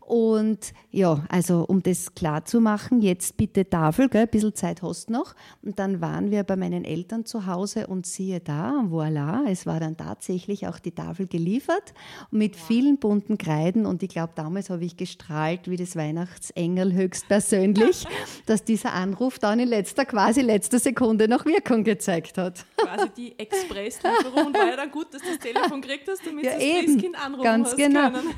Und 0.00 0.72
ja, 0.90 1.24
also 1.28 1.64
um 1.66 1.82
das 1.82 2.14
klar 2.14 2.44
zu 2.44 2.60
machen, 2.60 3.00
jetzt 3.00 3.36
bitte 3.36 3.68
Tafel, 3.68 4.08
gell, 4.08 4.22
ein 4.22 4.28
bisschen 4.28 4.54
Zeit 4.54 4.82
hast 4.82 5.08
noch. 5.08 5.34
Und 5.62 5.78
dann 5.78 6.00
waren 6.00 6.30
wir 6.30 6.44
bei 6.44 6.56
meinen 6.56 6.84
Eltern 6.84 7.24
zu 7.24 7.46
Hause 7.46 7.86
und 7.86 8.06
siehe 8.06 8.40
da, 8.40 8.84
voilà, 8.90 9.48
es 9.48 9.66
war 9.66 9.80
dann 9.80 9.93
dann 9.94 10.06
tatsächlich 10.06 10.66
auch 10.66 10.78
die 10.78 10.92
Tafel 10.92 11.26
geliefert 11.26 11.94
mit 12.30 12.56
vielen 12.56 12.98
bunten 12.98 13.38
Kreiden. 13.38 13.86
Und 13.86 14.02
ich 14.02 14.10
glaube, 14.10 14.32
damals 14.34 14.70
habe 14.70 14.84
ich 14.84 14.96
gestrahlt 14.96 15.68
wie 15.68 15.76
das 15.76 15.96
Weihnachtsengel 15.96 16.92
höchstpersönlich, 16.92 18.04
dass 18.46 18.64
dieser 18.64 18.92
Anruf 18.92 19.38
dann 19.38 19.60
in 19.60 19.68
letzter, 19.68 20.04
quasi 20.04 20.40
letzter 20.40 20.78
Sekunde 20.78 21.28
noch 21.28 21.44
Wirkung 21.44 21.84
gezeigt 21.84 22.38
hat. 22.38 22.64
Quasi 22.76 23.10
die 23.16 23.38
Expresslieferung 23.38 24.46
und 24.46 24.54
war 24.56 24.68
ja 24.68 24.76
dann 24.76 24.90
gut, 24.90 25.12
dass 25.12 25.22
du 25.22 25.28
das 25.28 25.38
Telefon 25.38 25.80
gekriegt 25.80 26.08
hast, 26.08 26.26
damit 26.26 26.44
ja, 26.44 26.52
du 26.52 26.56
das 26.56 26.64
eben. 26.64 26.86
Christkind 26.86 27.24
anrufen 27.24 27.44
Ganz 27.44 27.68
hast 27.68 27.76
genau. 27.76 28.10
können. 28.10 28.34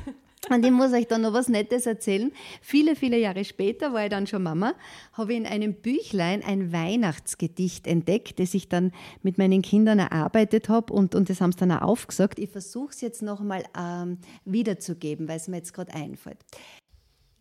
Und 0.49 0.65
ich 0.65 0.71
muss 0.71 0.93
euch 0.93 1.07
da 1.07 1.17
noch 1.17 1.33
was 1.33 1.49
Nettes 1.49 1.85
erzählen. 1.85 2.31
Viele, 2.61 2.95
viele 2.95 3.17
Jahre 3.17 3.43
später 3.43 3.91
war 3.93 4.03
ich 4.05 4.09
dann 4.09 4.27
schon 4.27 4.43
Mama, 4.43 4.75
habe 5.13 5.33
ich 5.33 5.39
in 5.39 5.45
einem 5.45 5.73
Büchlein 5.73 6.43
ein 6.43 6.71
Weihnachtsgedicht 6.71 7.87
entdeckt, 7.87 8.39
das 8.39 8.53
ich 8.53 8.69
dann 8.69 8.91
mit 9.23 9.37
meinen 9.37 9.61
Kindern 9.61 9.99
erarbeitet 9.99 10.69
habe 10.69 10.93
und, 10.93 11.15
und 11.15 11.29
das 11.29 11.41
haben 11.41 11.51
sie 11.51 11.59
dann 11.59 11.71
auch 11.71 11.97
aufgesagt. 11.97 12.37
Ich 12.37 12.51
versuche 12.51 12.91
es 12.91 13.01
jetzt 13.01 13.21
nochmal 13.21 13.63
ähm, 13.77 14.19
wiederzugeben, 14.45 15.27
weil 15.27 15.37
es 15.37 15.47
mir 15.47 15.57
jetzt 15.57 15.73
gerade 15.73 15.93
einfällt. 15.93 16.37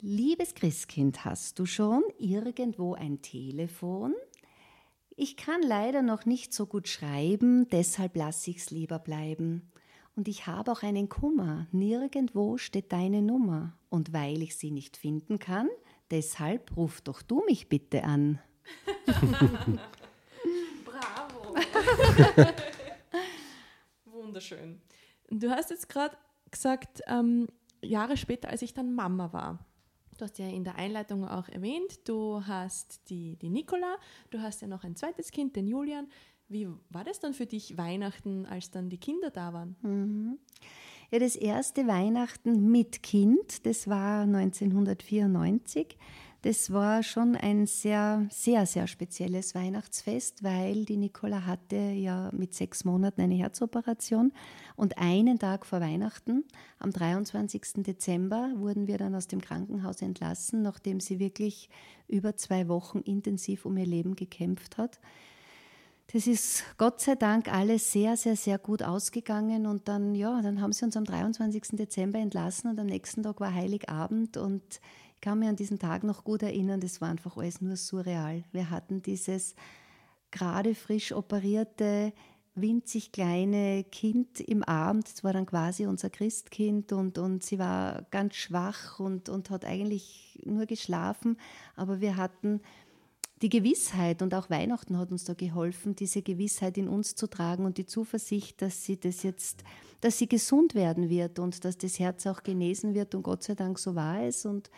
Liebes 0.01 0.55
Christkind, 0.55 1.25
hast 1.25 1.59
du 1.59 1.67
schon 1.67 2.03
irgendwo 2.19 2.95
ein 2.95 3.21
Telefon? 3.23 4.15
Ich 5.17 5.37
kann 5.37 5.63
leider 5.63 6.03
noch 6.03 6.27
nicht 6.27 6.55
so 6.55 6.67
gut 6.67 6.89
schreiben, 6.89 7.69
deshalb 7.71 8.17
lasse 8.17 8.51
ich 8.51 8.59
es 8.59 8.71
lieber 8.71 8.99
bleiben. 8.99 9.71
Und 10.17 10.29
ich 10.29 10.47
habe 10.47 10.73
auch 10.73 10.83
einen 10.83 11.11
Kummer. 11.11 11.67
Nirgendwo 11.73 12.57
steht 12.57 12.91
deine 12.91 13.21
Nummer. 13.21 13.77
Und 13.91 14.15
weil 14.15 14.43
ich 14.43 14.57
sie 14.57 14.71
nicht 14.71 14.97
finden 14.97 15.39
kann, 15.39 15.69
deshalb 16.11 16.75
ruf 16.75 17.03
doch 17.03 17.21
du 17.21 17.45
mich 17.45 17.69
bitte 17.69 18.03
an. 18.03 18.41
Bravo. 20.85 21.55
Wunderschön. 24.07 24.81
Du 25.29 25.51
hast 25.51 25.69
jetzt 25.71 25.89
gerade 25.91 26.17
gesagt, 26.51 27.03
ähm, 27.07 27.47
Jahre 27.83 28.17
später, 28.17 28.49
als 28.49 28.63
ich 28.63 28.73
dann 28.73 28.95
Mama 28.95 29.35
war. 29.35 29.59
Du 30.17 30.25
hast 30.25 30.39
ja 30.39 30.49
in 30.49 30.65
der 30.65 30.77
Einleitung 30.77 31.29
auch 31.29 31.51
erwähnt, 31.51 32.09
du 32.09 32.43
hast 32.47 33.11
die, 33.11 33.37
die 33.37 33.51
Nicola, 33.51 33.97
du 34.31 34.41
hast 34.41 34.63
ja 34.63 34.69
noch 34.69 34.83
ein 34.83 34.97
zweites 34.97 35.31
Kind, 35.31 35.57
den 35.57 35.67
Julian. 35.67 36.09
Wie 36.49 36.69
war 36.91 37.05
das 37.05 37.21
dann 37.21 37.35
für 37.35 37.47
dich 37.47 37.77
Weihnachten, 37.77 38.47
als 38.47 38.71
dann 38.71 38.89
die 38.89 38.99
Kinder 38.99 39.31
da 39.31 39.53
waren? 39.53 39.77
Mhm. 39.83 40.39
Ja, 41.11 41.19
das 41.21 41.37
erste 41.37 41.87
Weihnachten 41.87 42.71
mit 42.71 43.03
Kind, 43.03 43.65
das 43.65 43.89
war 43.89 44.23
1994. 44.23 45.97
Das 46.43 46.73
war 46.73 47.03
schon 47.03 47.35
ein 47.35 47.67
sehr, 47.67 48.27
sehr, 48.31 48.67
sehr 48.67 48.87
spezielles 48.87 49.55
Weihnachtsfest, 49.57 50.45
weil 50.45 50.85
die 50.85 50.97
Nicola 50.97 51.45
hatte 51.45 51.77
ja 51.77 52.31
mit 52.33 52.55
sechs 52.55 52.85
Monaten 52.85 53.21
eine 53.21 53.35
Herzoperation 53.35 54.33
und 54.77 54.99
einen 54.99 55.41
Tag 55.41 55.67
vor 55.67 55.81
Weihnachten, 55.81 56.45
am 56.79 56.93
23. 56.93 57.83
Dezember, 57.85 58.53
wurden 58.57 58.87
wir 58.87 58.99
dann 58.99 59.17
aus 59.17 59.27
dem 59.27 59.41
Krankenhaus 59.41 60.03
entlassen, 60.03 60.63
nachdem 60.63 61.01
sie 61.01 61.19
wirklich 61.19 61.69
über 62.07 62.37
zwei 62.37 62.69
Wochen 62.69 62.99
intensiv 62.99 63.65
um 63.65 63.77
ihr 63.77 63.87
Leben 63.87 64.15
gekämpft 64.15 64.79
hat. 64.79 65.01
Das 66.13 66.29
ist 66.29 66.63
Gott 66.79 67.01
sei 67.01 67.17
Dank 67.17 67.53
alles 67.53 67.91
sehr, 67.91 68.17
sehr, 68.17 68.37
sehr 68.37 68.59
gut 68.59 68.83
ausgegangen. 68.83 69.67
Und 69.67 69.89
dann, 69.89 70.15
ja, 70.15 70.41
dann 70.41 70.61
haben 70.61 70.73
sie 70.73 70.85
uns 70.85 70.97
am 70.97 71.05
23. 71.05 71.77
Dezember 71.77 72.21
entlassen 72.21 72.71
und 72.71 72.79
am 72.79 72.87
nächsten 72.87 73.25
Tag 73.25 73.41
war 73.41 73.53
Heiligabend. 73.53 74.37
Und 74.37 74.81
ich 75.17 75.21
kann 75.21 75.41
mich 75.41 75.49
an 75.49 75.57
diesen 75.57 75.81
Tag 75.81 76.05
noch 76.05 76.23
gut 76.23 76.43
erinnern, 76.43 76.81
das 76.81 77.01
war 77.01 77.09
einfach 77.09 77.37
alles 77.37 77.61
nur 77.61 77.77
surreal. 77.77 78.45
Wir 78.53 78.71
hatten 78.71 79.03
dieses 79.03 79.57
gerade 80.31 80.75
frisch 80.77 81.13
operierte, 81.13 82.13
winzig 82.55 83.11
kleine 83.11 83.85
Kind 83.85 84.41
im 84.41 84.63
Abend. 84.63 85.11
Das 85.13 85.25
war 85.25 85.33
dann 85.33 85.47
quasi 85.47 85.87
unser 85.87 86.11
Christkind 86.11 86.93
und, 86.93 87.19
und 87.19 87.43
sie 87.43 87.59
war 87.59 88.03
ganz 88.11 88.37
schwach 88.37 89.01
und, 89.01 89.29
und 89.29 89.51
hat 89.51 89.65
eigentlich 89.65 90.41
nur 90.45 90.67
geschlafen. 90.67 91.37
Aber 91.75 92.01
wir 92.01 92.17
hatten 92.17 92.61
die 93.43 93.49
Gewissheit 93.51 94.23
und 94.23 94.35
auch 94.35 94.49
Weihnachten 94.49 94.97
hat 94.99 95.11
uns 95.11 95.25
da 95.25 95.35
geholfen, 95.35 95.95
diese 95.95 96.23
Gewissheit 96.23 96.79
in 96.79 96.89
uns 96.89 97.15
zu 97.15 97.27
tragen 97.27 97.67
und 97.67 97.77
die 97.77 97.85
Zuversicht, 97.85 98.63
dass 98.63 98.85
sie 98.85 98.99
das 98.99 99.23
jetzt, 99.23 99.63
dass 100.01 100.19
sie 100.19 100.29
gesund 100.29 100.75
werden 100.75 101.11
wird 101.11 101.39
und 101.39 101.65
dass 101.65 101.77
das 101.77 101.99
Herz 101.99 102.27
auch 102.27 102.43
genesen 102.43 102.95
wird 102.95 103.15
und 103.15 103.23
Gott 103.23 103.43
sei 103.43 103.55
Dank 103.55 103.79
so 103.79 103.95
war 103.95 104.23
es 104.23 104.47
und 104.47 104.71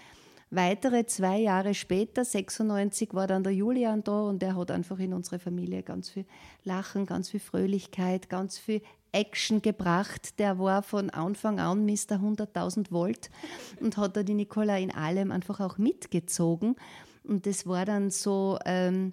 weitere 0.50 1.06
zwei 1.06 1.38
Jahre 1.38 1.74
später, 1.74 2.24
96, 2.24 3.14
war 3.14 3.28
dann 3.28 3.44
der 3.44 3.54
Julian 3.54 4.02
da 4.02 4.22
und 4.22 4.42
der 4.42 4.56
hat 4.56 4.72
einfach 4.72 4.98
in 4.98 5.12
unsere 5.12 5.38
Familie 5.38 5.84
ganz 5.84 6.10
viel 6.10 6.24
Lachen, 6.64 7.06
ganz 7.06 7.30
viel 7.30 7.40
Fröhlichkeit, 7.40 8.28
ganz 8.28 8.58
viel 8.58 8.82
Action 9.12 9.62
gebracht. 9.62 10.38
Der 10.38 10.58
war 10.58 10.82
von 10.82 11.10
Anfang 11.10 11.60
an 11.60 11.84
Mr. 11.84 12.16
100.000 12.16 12.90
Volt 12.90 13.30
und 13.80 13.96
hat 13.96 14.16
da 14.16 14.22
die 14.22 14.34
Nicola 14.34 14.78
in 14.78 14.90
allem 14.90 15.30
einfach 15.30 15.60
auch 15.60 15.78
mitgezogen. 15.78 16.76
Und 17.28 17.47
das 17.47 17.66
war 17.66 17.85
dann 17.85 18.11
so, 18.11 18.58
ähm, 18.64 19.12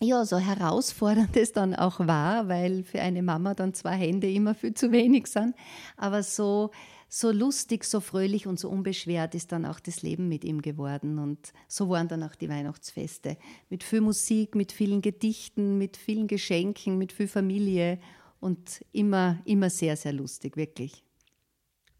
ja, 0.00 0.24
so 0.24 0.38
herausfordernd 0.38 1.36
es 1.36 1.52
dann 1.52 1.74
auch 1.74 2.00
war, 2.00 2.48
weil 2.48 2.82
für 2.82 3.00
eine 3.00 3.22
Mama 3.22 3.54
dann 3.54 3.74
zwei 3.74 3.94
Hände 3.96 4.30
immer 4.30 4.54
viel 4.54 4.74
zu 4.74 4.90
wenig 4.90 5.26
sind. 5.28 5.54
Aber 5.96 6.22
so, 6.22 6.70
so 7.08 7.30
lustig, 7.30 7.84
so 7.84 8.00
fröhlich 8.00 8.46
und 8.46 8.58
so 8.58 8.68
unbeschwert 8.70 9.34
ist 9.34 9.52
dann 9.52 9.66
auch 9.66 9.78
das 9.80 10.02
Leben 10.02 10.28
mit 10.28 10.44
ihm 10.44 10.62
geworden. 10.62 11.18
Und 11.18 11.52
so 11.68 11.88
waren 11.90 12.08
dann 12.08 12.22
auch 12.22 12.34
die 12.34 12.48
Weihnachtsfeste. 12.48 13.36
Mit 13.68 13.84
viel 13.84 14.00
Musik, 14.00 14.54
mit 14.54 14.72
vielen 14.72 15.02
Gedichten, 15.02 15.78
mit 15.78 15.96
vielen 15.96 16.26
Geschenken, 16.26 16.96
mit 16.98 17.12
viel 17.12 17.28
Familie 17.28 17.98
und 18.40 18.84
immer, 18.92 19.38
immer 19.44 19.70
sehr, 19.70 19.96
sehr 19.96 20.12
lustig, 20.14 20.56
wirklich. 20.56 21.04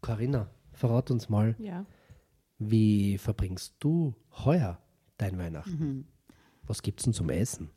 Corinna, 0.01 0.49
verrat 0.73 1.11
uns 1.11 1.29
mal, 1.29 1.55
Ja. 1.59 1.85
wie 2.57 3.17
verbringst 3.17 3.75
du 3.79 4.15
heuer 4.43 4.79
dein 5.17 5.37
Weihnachten? 5.37 5.71
Mhm. 5.71 6.07
Was 6.65 6.81
gibt 6.81 6.99
es 6.99 7.05
denn 7.05 7.13
zum 7.13 7.29
Essen? 7.29 7.69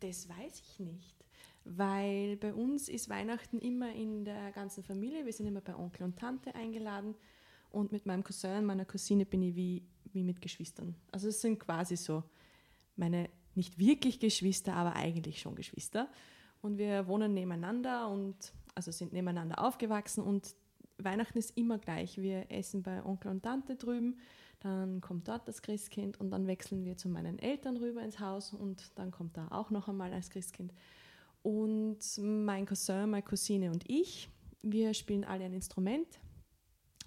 Das 0.00 0.28
weiß 0.28 0.60
ich 0.60 0.80
nicht, 0.80 1.24
weil 1.64 2.36
bei 2.36 2.52
uns 2.52 2.88
ist 2.88 3.08
Weihnachten 3.08 3.58
immer 3.58 3.94
in 3.94 4.24
der 4.24 4.52
ganzen 4.52 4.82
Familie. 4.82 5.24
Wir 5.24 5.32
sind 5.32 5.46
immer 5.46 5.60
bei 5.60 5.76
Onkel 5.76 6.04
und 6.04 6.18
Tante 6.18 6.54
eingeladen 6.54 7.14
und 7.70 7.92
mit 7.92 8.04
meinem 8.04 8.24
Cousin 8.24 8.58
und 8.58 8.66
meiner 8.66 8.84
Cousine 8.84 9.24
bin 9.24 9.42
ich 9.42 9.54
wie, 9.54 9.82
wie 10.12 10.24
mit 10.24 10.40
Geschwistern. 10.40 10.94
Also 11.10 11.28
es 11.28 11.40
sind 11.40 11.58
quasi 11.58 11.96
so 11.96 12.22
meine 12.96 13.30
nicht 13.54 13.78
wirklich 13.78 14.18
Geschwister, 14.18 14.74
aber 14.74 14.96
eigentlich 14.96 15.40
schon 15.40 15.54
Geschwister. 15.54 16.08
Und 16.60 16.78
wir 16.78 17.06
wohnen 17.06 17.34
nebeneinander 17.34 18.08
und 18.08 18.52
also 18.74 18.90
sind 18.90 19.12
nebeneinander 19.12 19.62
aufgewachsen 19.62 20.22
und 20.22 20.54
Weihnachten 20.98 21.38
ist 21.38 21.56
immer 21.56 21.78
gleich. 21.78 22.18
Wir 22.18 22.50
essen 22.50 22.82
bei 22.82 23.04
Onkel 23.04 23.30
und 23.30 23.42
Tante 23.42 23.76
drüben, 23.76 24.18
dann 24.62 25.00
kommt 25.00 25.26
dort 25.26 25.48
das 25.48 25.60
Christkind 25.60 26.20
und 26.20 26.30
dann 26.30 26.46
wechseln 26.46 26.84
wir 26.84 26.96
zu 26.96 27.08
meinen 27.08 27.38
Eltern 27.38 27.76
rüber 27.76 28.02
ins 28.02 28.20
Haus 28.20 28.52
und 28.52 28.92
dann 28.94 29.10
kommt 29.10 29.36
da 29.36 29.48
auch 29.50 29.70
noch 29.70 29.88
einmal 29.88 30.10
das 30.10 30.30
Christkind. 30.30 30.72
Und 31.42 31.98
mein 32.18 32.64
Cousin, 32.66 33.10
meine 33.10 33.24
Cousine 33.24 33.72
und 33.72 33.88
ich, 33.90 34.30
wir 34.62 34.94
spielen 34.94 35.24
alle 35.24 35.44
ein 35.44 35.52
Instrument. 35.52 36.20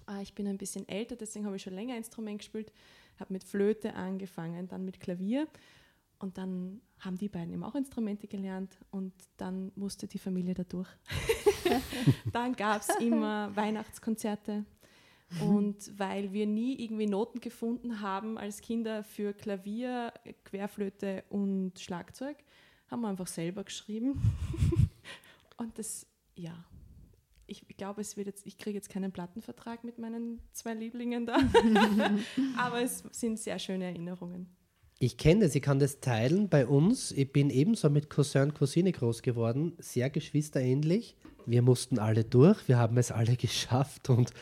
Ah, 0.04 0.20
ich 0.20 0.34
bin 0.34 0.46
ein 0.46 0.58
bisschen 0.58 0.86
älter, 0.86 1.16
deswegen 1.16 1.46
habe 1.46 1.56
ich 1.56 1.62
schon 1.62 1.72
länger 1.72 1.96
Instrument 1.96 2.40
gespielt, 2.40 2.72
habe 3.18 3.32
mit 3.32 3.42
Flöte 3.42 3.94
angefangen, 3.94 4.68
dann 4.68 4.84
mit 4.84 5.00
Klavier 5.00 5.48
und 6.18 6.36
dann 6.36 6.82
haben 6.98 7.16
die 7.16 7.28
beiden 7.28 7.52
eben 7.52 7.64
auch 7.64 7.74
Instrumente 7.74 8.26
gelernt 8.26 8.78
und 8.90 9.12
dann 9.38 9.72
musste 9.76 10.06
die 10.06 10.18
Familie 10.18 10.54
dadurch. 10.54 10.88
dann 12.32 12.54
gab 12.54 12.82
es 12.82 12.90
immer 13.00 13.54
Weihnachtskonzerte. 13.56 14.64
Und 15.40 15.98
weil 15.98 16.32
wir 16.32 16.46
nie 16.46 16.80
irgendwie 16.82 17.06
Noten 17.06 17.40
gefunden 17.40 18.00
haben 18.00 18.38
als 18.38 18.60
Kinder 18.60 19.02
für 19.02 19.32
Klavier, 19.32 20.12
Querflöte 20.44 21.24
und 21.28 21.78
Schlagzeug, 21.78 22.36
haben 22.88 23.02
wir 23.02 23.08
einfach 23.08 23.26
selber 23.26 23.64
geschrieben. 23.64 24.20
und 25.56 25.78
das, 25.78 26.06
ja, 26.36 26.64
ich 27.46 27.66
glaube, 27.76 28.00
es 28.00 28.16
wird 28.16 28.26
jetzt, 28.26 28.46
ich 28.46 28.58
kriege 28.58 28.76
jetzt 28.76 28.88
keinen 28.88 29.12
Plattenvertrag 29.12 29.84
mit 29.84 29.98
meinen 29.98 30.40
zwei 30.52 30.74
Lieblingen 30.74 31.26
da. 31.26 31.36
Aber 32.56 32.82
es 32.82 33.04
sind 33.12 33.38
sehr 33.38 33.58
schöne 33.58 33.84
Erinnerungen. 33.84 34.48
Ich 34.98 35.18
kenne 35.18 35.44
das, 35.44 35.54
ich 35.54 35.62
kann 35.62 35.78
das 35.78 36.00
teilen 36.00 36.48
bei 36.48 36.66
uns. 36.66 37.12
Ich 37.12 37.30
bin 37.30 37.50
ebenso 37.50 37.90
mit 37.90 38.08
Cousin 38.08 38.42
und 38.44 38.54
Cousine 38.54 38.92
groß 38.92 39.22
geworden, 39.22 39.74
sehr 39.78 40.08
geschwisterähnlich. 40.08 41.16
Wir 41.44 41.62
mussten 41.62 41.98
alle 41.98 42.24
durch, 42.24 42.66
wir 42.66 42.78
haben 42.78 42.96
es 42.96 43.12
alle 43.12 43.36
geschafft 43.36 44.08
und 44.08 44.32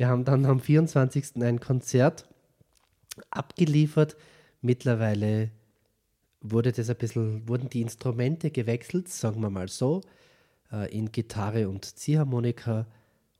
wir 0.00 0.08
haben 0.08 0.24
dann 0.24 0.46
am 0.46 0.60
24. 0.60 1.42
ein 1.42 1.60
Konzert 1.60 2.26
abgeliefert. 3.28 4.16
Mittlerweile 4.62 5.50
wurde 6.40 6.72
das 6.72 6.88
ein 6.88 6.96
bisschen, 6.96 7.46
wurden 7.46 7.68
die 7.68 7.82
Instrumente 7.82 8.50
gewechselt, 8.50 9.08
sagen 9.08 9.42
wir 9.42 9.50
mal 9.50 9.68
so, 9.68 10.00
äh, 10.72 10.90
in 10.90 11.12
Gitarre 11.12 11.68
und 11.68 11.84
Ziehharmonika 11.84 12.86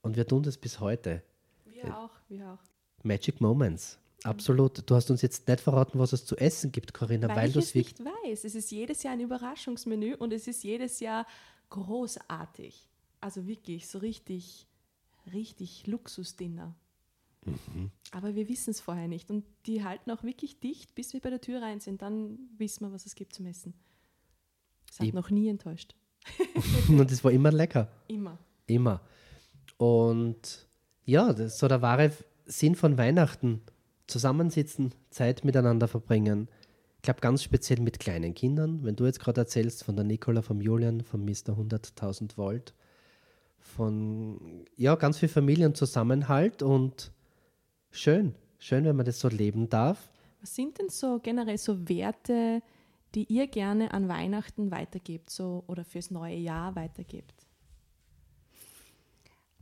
und 0.02 0.18
wir 0.18 0.26
tun 0.28 0.42
das 0.42 0.58
bis 0.58 0.80
heute. 0.80 1.22
Wir 1.64 1.96
auch, 1.96 2.10
wir 2.28 2.46
auch. 2.50 3.04
Magic 3.04 3.40
Moments. 3.40 3.98
Absolut. 4.24 4.82
Du 4.84 4.94
hast 4.94 5.10
uns 5.10 5.22
jetzt 5.22 5.48
nicht 5.48 5.62
verraten, 5.62 5.98
was 5.98 6.12
es 6.12 6.26
zu 6.26 6.36
essen 6.36 6.72
gibt, 6.72 6.92
Corinna, 6.92 7.28
weil, 7.28 7.36
weil 7.36 7.48
ich 7.48 7.56
es 7.56 7.72
du 7.72 7.78
nicht 7.78 8.04
weiß. 8.04 8.44
Es 8.44 8.54
ist 8.54 8.70
jedes 8.70 9.02
Jahr 9.02 9.14
ein 9.14 9.20
Überraschungsmenü 9.20 10.14
und 10.16 10.30
es 10.34 10.46
ist 10.46 10.62
jedes 10.62 11.00
Jahr 11.00 11.26
großartig. 11.70 12.86
Also 13.18 13.46
wirklich 13.46 13.88
so 13.88 13.98
richtig, 13.98 14.66
richtig 15.32 15.86
Luxusdinner. 15.86 16.74
Mhm. 17.44 17.90
Aber 18.12 18.34
wir 18.34 18.48
wissen 18.48 18.70
es 18.70 18.80
vorher 18.80 19.08
nicht. 19.08 19.30
Und 19.30 19.44
die 19.66 19.84
halten 19.84 20.10
auch 20.10 20.22
wirklich 20.22 20.60
dicht, 20.60 20.94
bis 20.94 21.12
wir 21.12 21.20
bei 21.20 21.30
der 21.30 21.40
Tür 21.40 21.62
rein 21.62 21.80
sind. 21.80 22.02
Dann 22.02 22.38
wissen 22.58 22.84
wir, 22.84 22.92
was 22.92 23.06
es 23.06 23.14
gibt 23.14 23.34
zum 23.34 23.46
Essen. 23.46 23.74
Es 24.90 24.98
hat 24.98 25.06
ich 25.06 25.12
noch 25.12 25.30
nie 25.30 25.48
enttäuscht. 25.48 25.94
und 26.88 27.10
es 27.10 27.24
war 27.24 27.30
immer 27.30 27.50
lecker. 27.50 27.88
Immer. 28.08 28.38
Immer. 28.66 29.00
Und 29.78 30.68
ja, 31.04 31.32
das 31.32 31.54
ist 31.54 31.58
so 31.58 31.68
der 31.68 31.82
wahre 31.82 32.12
Sinn 32.44 32.74
von 32.74 32.98
Weihnachten 32.98 33.62
zusammensitzen, 34.06 34.92
Zeit 35.10 35.44
miteinander 35.44 35.88
verbringen. 35.88 36.48
Ich 36.96 37.02
glaube 37.02 37.20
ganz 37.20 37.42
speziell 37.42 37.80
mit 37.80 37.98
kleinen 37.98 38.34
Kindern. 38.34 38.84
Wenn 38.84 38.96
du 38.96 39.06
jetzt 39.06 39.20
gerade 39.20 39.40
erzählst 39.40 39.84
von 39.84 39.96
der 39.96 40.04
Nicola, 40.04 40.42
vom 40.42 40.60
Julian, 40.60 41.00
vom 41.00 41.24
Mr. 41.24 41.56
100.000 41.56 42.36
Volt, 42.36 42.74
von 43.60 44.64
ja, 44.76 44.94
ganz 44.96 45.18
viel 45.18 45.28
Familienzusammenhalt 45.28 46.62
und 46.62 47.12
schön, 47.90 48.34
schön, 48.58 48.84
wenn 48.84 48.96
man 48.96 49.06
das 49.06 49.20
so 49.20 49.28
leben 49.28 49.68
darf. 49.68 50.10
Was 50.40 50.54
sind 50.54 50.78
denn 50.78 50.88
so 50.88 51.20
generell 51.22 51.58
so 51.58 51.88
Werte, 51.88 52.62
die 53.14 53.24
ihr 53.24 53.46
gerne 53.46 53.92
an 53.92 54.08
Weihnachten 54.08 54.70
weitergebt 54.70 55.30
so, 55.30 55.64
oder 55.66 55.84
fürs 55.84 56.10
neue 56.10 56.36
Jahr 56.36 56.74
weitergebt? 56.76 57.46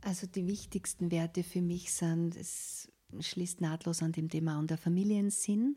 Also 0.01 0.27
die 0.27 0.47
wichtigsten 0.47 1.11
Werte 1.11 1.43
für 1.43 1.61
mich 1.61 1.93
sind, 1.93 2.37
es 2.37 2.89
schließt 3.19 3.59
nahtlos 3.59 4.01
an 4.01 4.13
dem 4.13 4.29
Thema 4.29 4.57
an 4.57 4.67
der 4.67 4.77
Familiensinn. 4.77 5.75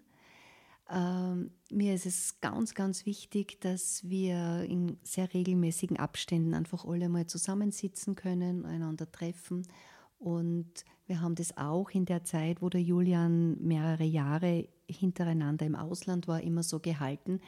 Ähm, 0.93 1.51
mir 1.71 1.95
ist 1.95 2.05
es 2.05 2.41
ganz, 2.41 2.75
ganz 2.75 3.07
wichtig, 3.07 3.61
dass 3.61 4.09
wir 4.09 4.65
in 4.69 4.99
sehr 5.03 5.33
regelmäßigen 5.33 5.97
Abständen 5.97 6.53
einfach 6.53 6.85
alle 6.85 7.09
mal 7.09 7.27
zusammensitzen 7.27 8.15
können, 8.15 8.67
einander 8.67 9.11
treffen. 9.11 9.67
Und 10.19 10.85
wir 11.07 11.21
haben 11.21 11.35
das 11.35 11.57
auch 11.57 11.91
in 11.91 12.05
der 12.05 12.25
Zeit, 12.25 12.63
wo 12.63 12.69
der 12.69 12.83
Julian 12.83 13.57
mehrere 13.61 14.05
Jahre 14.05 14.69
hintereinander 14.87 15.65
im 15.67 15.75
Ausland 15.75 16.29
war, 16.29 16.43
immer 16.43 16.63
so 16.63 16.79
gehalten, 16.79 17.41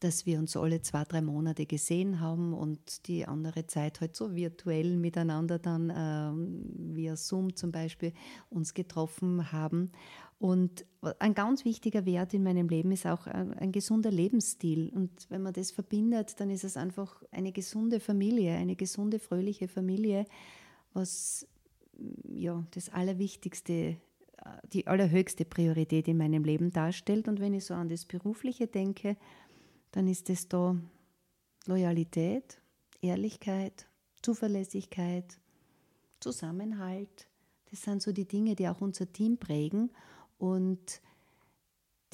dass 0.00 0.26
wir 0.26 0.38
uns 0.38 0.56
alle 0.56 0.82
zwei, 0.82 1.04
drei 1.04 1.22
Monate 1.22 1.66
gesehen 1.66 2.20
haben 2.20 2.52
und 2.52 3.08
die 3.08 3.26
andere 3.26 3.66
Zeit 3.66 4.00
halt 4.00 4.14
so 4.14 4.34
virtuell 4.34 4.96
miteinander 4.96 5.58
dann 5.58 5.92
ähm, 5.94 6.94
via 6.94 7.16
Zoom 7.16 7.56
zum 7.56 7.72
Beispiel 7.72 8.12
uns 8.50 8.74
getroffen 8.74 9.52
haben. 9.52 9.90
Und 10.40 10.84
ein 11.18 11.34
ganz 11.34 11.64
wichtiger 11.64 12.06
Wert 12.06 12.34
in 12.34 12.42
meinem 12.42 12.68
Leben 12.68 12.90
ist 12.90 13.06
auch 13.06 13.26
ein, 13.26 13.52
ein, 13.54 13.72
gesunder 13.72 14.10
Lebensstil. 14.10 14.90
Und 14.92 15.10
wenn 15.28 15.42
man 15.42 15.52
das 15.52 15.70
verbindet, 15.70 16.40
dann 16.40 16.50
ist 16.50 16.64
es 16.64 16.76
einfach 16.76 17.22
eine 17.30 17.52
gesunde 17.52 18.00
Familie, 18.00 18.54
eine 18.54 18.74
gesunde, 18.74 19.18
fröhliche 19.18 19.68
Familie, 19.68 20.24
was 20.94 21.46
ja, 22.24 22.64
das 22.72 22.88
Allerwichtigste 22.88 23.98
die 24.72 24.86
allerhöchste 24.86 25.44
Priorität 25.44 26.08
in 26.08 26.16
meinem 26.16 26.44
Leben 26.44 26.70
darstellt. 26.70 27.28
Und 27.28 27.40
wenn 27.40 27.54
ich 27.54 27.64
so 27.64 27.74
an 27.74 27.88
das 27.88 28.04
Berufliche 28.04 28.66
denke, 28.66 29.16
dann 29.92 30.06
ist 30.06 30.30
es 30.30 30.48
da 30.48 30.76
Loyalität, 31.66 32.60
Ehrlichkeit, 33.02 33.86
Zuverlässigkeit, 34.22 35.38
Zusammenhalt. 36.20 37.28
Das 37.70 37.82
sind 37.82 38.02
so 38.02 38.12
die 38.12 38.26
Dinge, 38.26 38.54
die 38.54 38.68
auch 38.68 38.80
unser 38.80 39.12
Team 39.12 39.38
prägen. 39.38 39.90
Und 40.40 41.02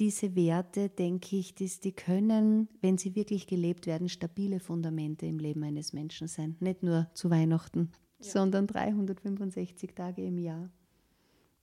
diese 0.00 0.34
Werte, 0.34 0.88
denke 0.88 1.36
ich, 1.36 1.54
die, 1.54 1.70
die 1.82 1.92
können, 1.92 2.68
wenn 2.80 2.98
sie 2.98 3.14
wirklich 3.14 3.46
gelebt 3.46 3.86
werden, 3.86 4.08
stabile 4.08 4.58
Fundamente 4.58 5.26
im 5.26 5.38
Leben 5.38 5.62
eines 5.62 5.92
Menschen 5.92 6.26
sein. 6.26 6.56
Nicht 6.58 6.82
nur 6.82 7.08
zu 7.14 7.30
Weihnachten, 7.30 7.92
ja. 8.18 8.30
sondern 8.30 8.66
365 8.66 9.94
Tage 9.94 10.26
im 10.26 10.38
Jahr. 10.38 10.70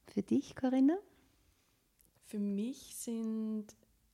Für 0.07 0.21
dich, 0.21 0.55
Corinna? 0.55 0.97
Für 2.25 2.39
mich 2.39 2.95
sind 2.95 3.65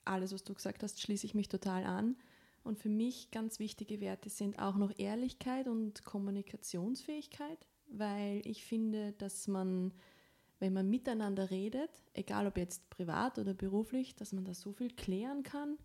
alles, 0.04 0.34
was 0.34 0.44
du 0.44 0.56
gesagt 0.56 0.82
hast, 0.82 1.00
schließe 1.00 1.26
ich 1.28 1.36
mich 1.36 1.50
total 1.50 1.84
an. 1.84 2.18
Und 2.64 2.80
für 2.80 2.90
mich 2.90 3.30
ganz 3.32 3.60
wichtige 3.60 4.02
Werte 4.02 4.30
sind 4.30 4.58
auch 4.60 4.76
noch 4.76 4.92
Ehrlichkeit 4.98 5.68
und 5.68 6.04
Kommunikationsfähigkeit, 6.04 7.68
weil 7.88 8.42
ich 8.46 8.66
finde, 8.66 9.14
dass 9.14 9.48
man, 9.48 9.94
wenn 10.60 10.74
man 10.74 10.90
miteinander 10.90 11.50
redet, 11.50 11.90
egal 12.14 12.48
ob 12.48 12.58
jetzt 12.58 12.90
privat 12.90 13.40
oder 13.40 13.54
beruflich, 13.54 14.16
dass 14.16 14.34
man 14.34 14.46
da 14.46 14.54
so 14.54 14.74
viel 14.74 14.92
klären 14.92 15.44
kann. 15.44 15.78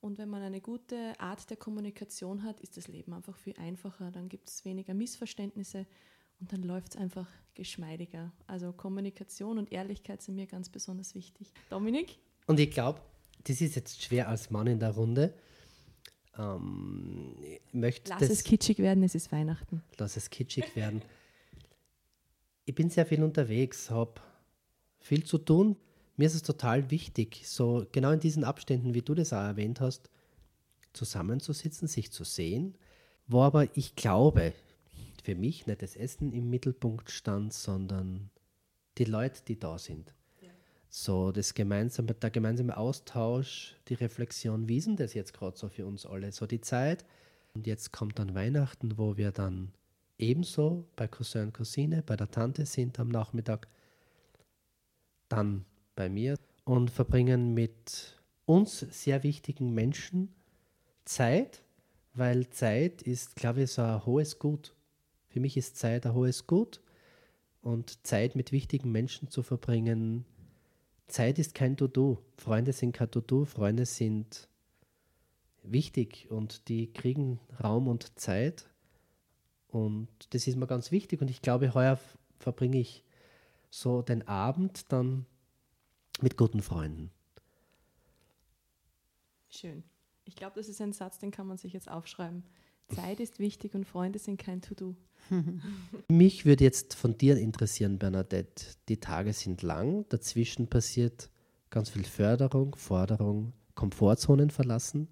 Und 0.00 0.18
wenn 0.18 0.28
man 0.28 0.42
eine 0.42 0.60
gute 0.60 1.18
Art 1.18 1.48
der 1.48 1.56
Kommunikation 1.56 2.42
hat, 2.42 2.60
ist 2.60 2.76
das 2.76 2.88
Leben 2.88 3.12
einfach 3.12 3.36
viel 3.38 3.54
einfacher. 3.56 4.10
Dann 4.10 4.28
gibt 4.28 4.48
es 4.48 4.64
weniger 4.64 4.92
Missverständnisse 4.92 5.86
und 6.40 6.52
dann 6.52 6.62
läuft 6.62 6.94
es 6.94 7.00
einfach 7.00 7.28
geschmeidiger. 7.54 8.32
Also 8.46 8.72
Kommunikation 8.72 9.58
und 9.58 9.72
Ehrlichkeit 9.72 10.20
sind 10.22 10.34
mir 10.34 10.46
ganz 10.46 10.68
besonders 10.68 11.14
wichtig. 11.14 11.52
Dominik? 11.70 12.18
Und 12.46 12.60
ich 12.60 12.70
glaube, 12.70 13.00
das 13.44 13.60
ist 13.60 13.76
jetzt 13.76 14.02
schwer 14.02 14.28
als 14.28 14.50
Mann 14.50 14.66
in 14.66 14.78
der 14.78 14.90
Runde. 14.90 15.34
Ähm, 16.36 17.34
Lass 17.72 18.02
das, 18.04 18.30
es 18.30 18.44
kitschig 18.44 18.78
werden, 18.78 19.02
es 19.04 19.14
ist 19.14 19.30
Weihnachten. 19.32 19.82
Lass 19.98 20.16
es 20.16 20.30
kitschig 20.30 20.74
werden. 20.76 21.02
Ich 22.64 22.74
bin 22.74 22.90
sehr 22.90 23.06
viel 23.06 23.22
unterwegs, 23.22 23.90
habe 23.90 24.20
viel 24.98 25.24
zu 25.24 25.38
tun. 25.38 25.76
Mir 26.16 26.26
ist 26.26 26.34
es 26.34 26.42
total 26.42 26.90
wichtig, 26.90 27.42
so 27.44 27.86
genau 27.92 28.12
in 28.12 28.20
diesen 28.20 28.44
Abständen, 28.44 28.94
wie 28.94 29.02
du 29.02 29.14
das 29.14 29.32
auch 29.32 29.42
erwähnt 29.42 29.80
hast, 29.80 30.08
zusammenzusitzen, 30.92 31.88
sich 31.88 32.10
zu 32.12 32.24
sehen. 32.24 32.76
Wo 33.26 33.42
aber 33.42 33.76
ich 33.76 33.96
glaube, 33.96 34.52
für 35.22 35.34
mich 35.34 35.66
nicht 35.66 35.82
das 35.82 35.96
Essen 35.96 36.32
im 36.32 36.50
Mittelpunkt 36.50 37.10
stand, 37.10 37.52
sondern 37.52 38.30
die 38.98 39.04
Leute, 39.04 39.42
die 39.48 39.58
da 39.58 39.78
sind. 39.78 40.14
Ja. 40.40 40.50
so 40.88 41.32
das 41.32 41.54
gemeinsame, 41.54 42.14
der 42.14 42.30
gemeinsame 42.30 42.76
Austausch, 42.76 43.74
die 43.88 43.94
Reflexion, 43.94 44.68
wie 44.68 44.76
ist 44.76 44.86
denn 44.86 44.96
das 44.96 45.14
jetzt 45.14 45.34
gerade 45.34 45.56
so 45.56 45.68
für 45.68 45.86
uns 45.86 46.06
alle, 46.06 46.30
so 46.30 46.46
die 46.46 46.60
Zeit. 46.60 47.04
Und 47.54 47.66
jetzt 47.66 47.92
kommt 47.92 48.18
dann 48.18 48.34
Weihnachten, 48.34 48.98
wo 48.98 49.16
wir 49.16 49.32
dann 49.32 49.72
ebenso 50.18 50.84
bei 50.96 51.08
Cousin 51.08 51.52
Cousine, 51.52 52.02
bei 52.02 52.16
der 52.16 52.30
Tante 52.30 52.66
sind 52.66 52.98
am 52.98 53.08
Nachmittag, 53.08 53.68
dann 55.28 55.64
bei 55.94 56.08
mir 56.08 56.38
und 56.64 56.90
verbringen 56.90 57.54
mit 57.54 58.18
uns 58.46 58.80
sehr 58.80 59.22
wichtigen 59.22 59.72
Menschen 59.74 60.34
Zeit, 61.04 61.62
weil 62.14 62.48
Zeit 62.50 63.02
ist, 63.02 63.36
glaube 63.36 63.62
ich, 63.62 63.72
so 63.72 63.82
ein 63.82 64.04
hohes 64.06 64.38
Gut. 64.38 64.74
Für 65.28 65.40
mich 65.40 65.56
ist 65.56 65.76
Zeit 65.76 66.06
ein 66.06 66.14
hohes 66.14 66.46
Gut 66.46 66.80
und 67.62 68.06
Zeit 68.06 68.36
mit 68.36 68.52
wichtigen 68.52 68.92
Menschen 68.92 69.30
zu 69.30 69.42
verbringen. 69.42 70.24
Zeit 71.06 71.38
ist 71.38 71.54
kein 71.54 71.76
To-Do. 71.76 72.18
Freunde 72.36 72.72
sind 72.72 72.92
kein 72.92 73.10
To-Do. 73.10 73.44
Freunde 73.44 73.86
sind 73.86 74.48
wichtig 75.62 76.30
und 76.30 76.68
die 76.68 76.92
kriegen 76.92 77.40
Raum 77.62 77.88
und 77.88 78.18
Zeit. 78.18 78.66
Und 79.74 80.08
das 80.30 80.46
ist 80.46 80.56
mir 80.56 80.68
ganz 80.68 80.92
wichtig. 80.92 81.20
Und 81.20 81.30
ich 81.30 81.42
glaube, 81.42 81.74
heuer 81.74 81.98
verbringe 82.38 82.78
ich 82.78 83.02
so 83.70 84.02
den 84.02 84.26
Abend 84.28 84.92
dann 84.92 85.26
mit 86.20 86.36
guten 86.36 86.62
Freunden. 86.62 87.10
Schön. 89.50 89.82
Ich 90.26 90.36
glaube, 90.36 90.54
das 90.54 90.68
ist 90.68 90.80
ein 90.80 90.92
Satz, 90.92 91.18
den 91.18 91.32
kann 91.32 91.48
man 91.48 91.58
sich 91.58 91.72
jetzt 91.72 91.90
aufschreiben. 91.90 92.44
Zeit 92.88 93.18
ist 93.18 93.40
wichtig 93.40 93.74
und 93.74 93.84
Freunde 93.84 94.20
sind 94.20 94.38
kein 94.38 94.62
To-Do. 94.62 94.94
Mich 96.08 96.44
würde 96.44 96.62
jetzt 96.62 96.94
von 96.94 97.18
dir 97.18 97.36
interessieren, 97.36 97.98
Bernadette. 97.98 98.76
Die 98.88 99.00
Tage 99.00 99.32
sind 99.32 99.62
lang, 99.62 100.08
dazwischen 100.08 100.68
passiert 100.68 101.30
ganz 101.70 101.90
viel 101.90 102.04
Förderung, 102.04 102.76
Forderung, 102.76 103.52
Komfortzonen 103.74 104.50
verlassen. 104.50 105.08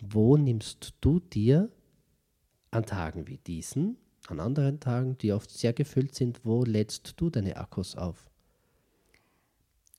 Wo 0.00 0.38
nimmst 0.38 0.94
du 1.02 1.20
dir 1.20 1.70
an 2.72 2.84
Tagen 2.84 3.28
wie 3.28 3.38
diesen, 3.38 3.96
an 4.28 4.40
anderen 4.40 4.80
Tagen, 4.80 5.16
die 5.18 5.32
oft 5.32 5.50
sehr 5.50 5.72
gefüllt 5.72 6.14
sind, 6.14 6.44
wo 6.44 6.64
lädst 6.64 7.14
du 7.18 7.30
deine 7.30 7.56
Akkus 7.56 7.96
auf? 7.96 8.28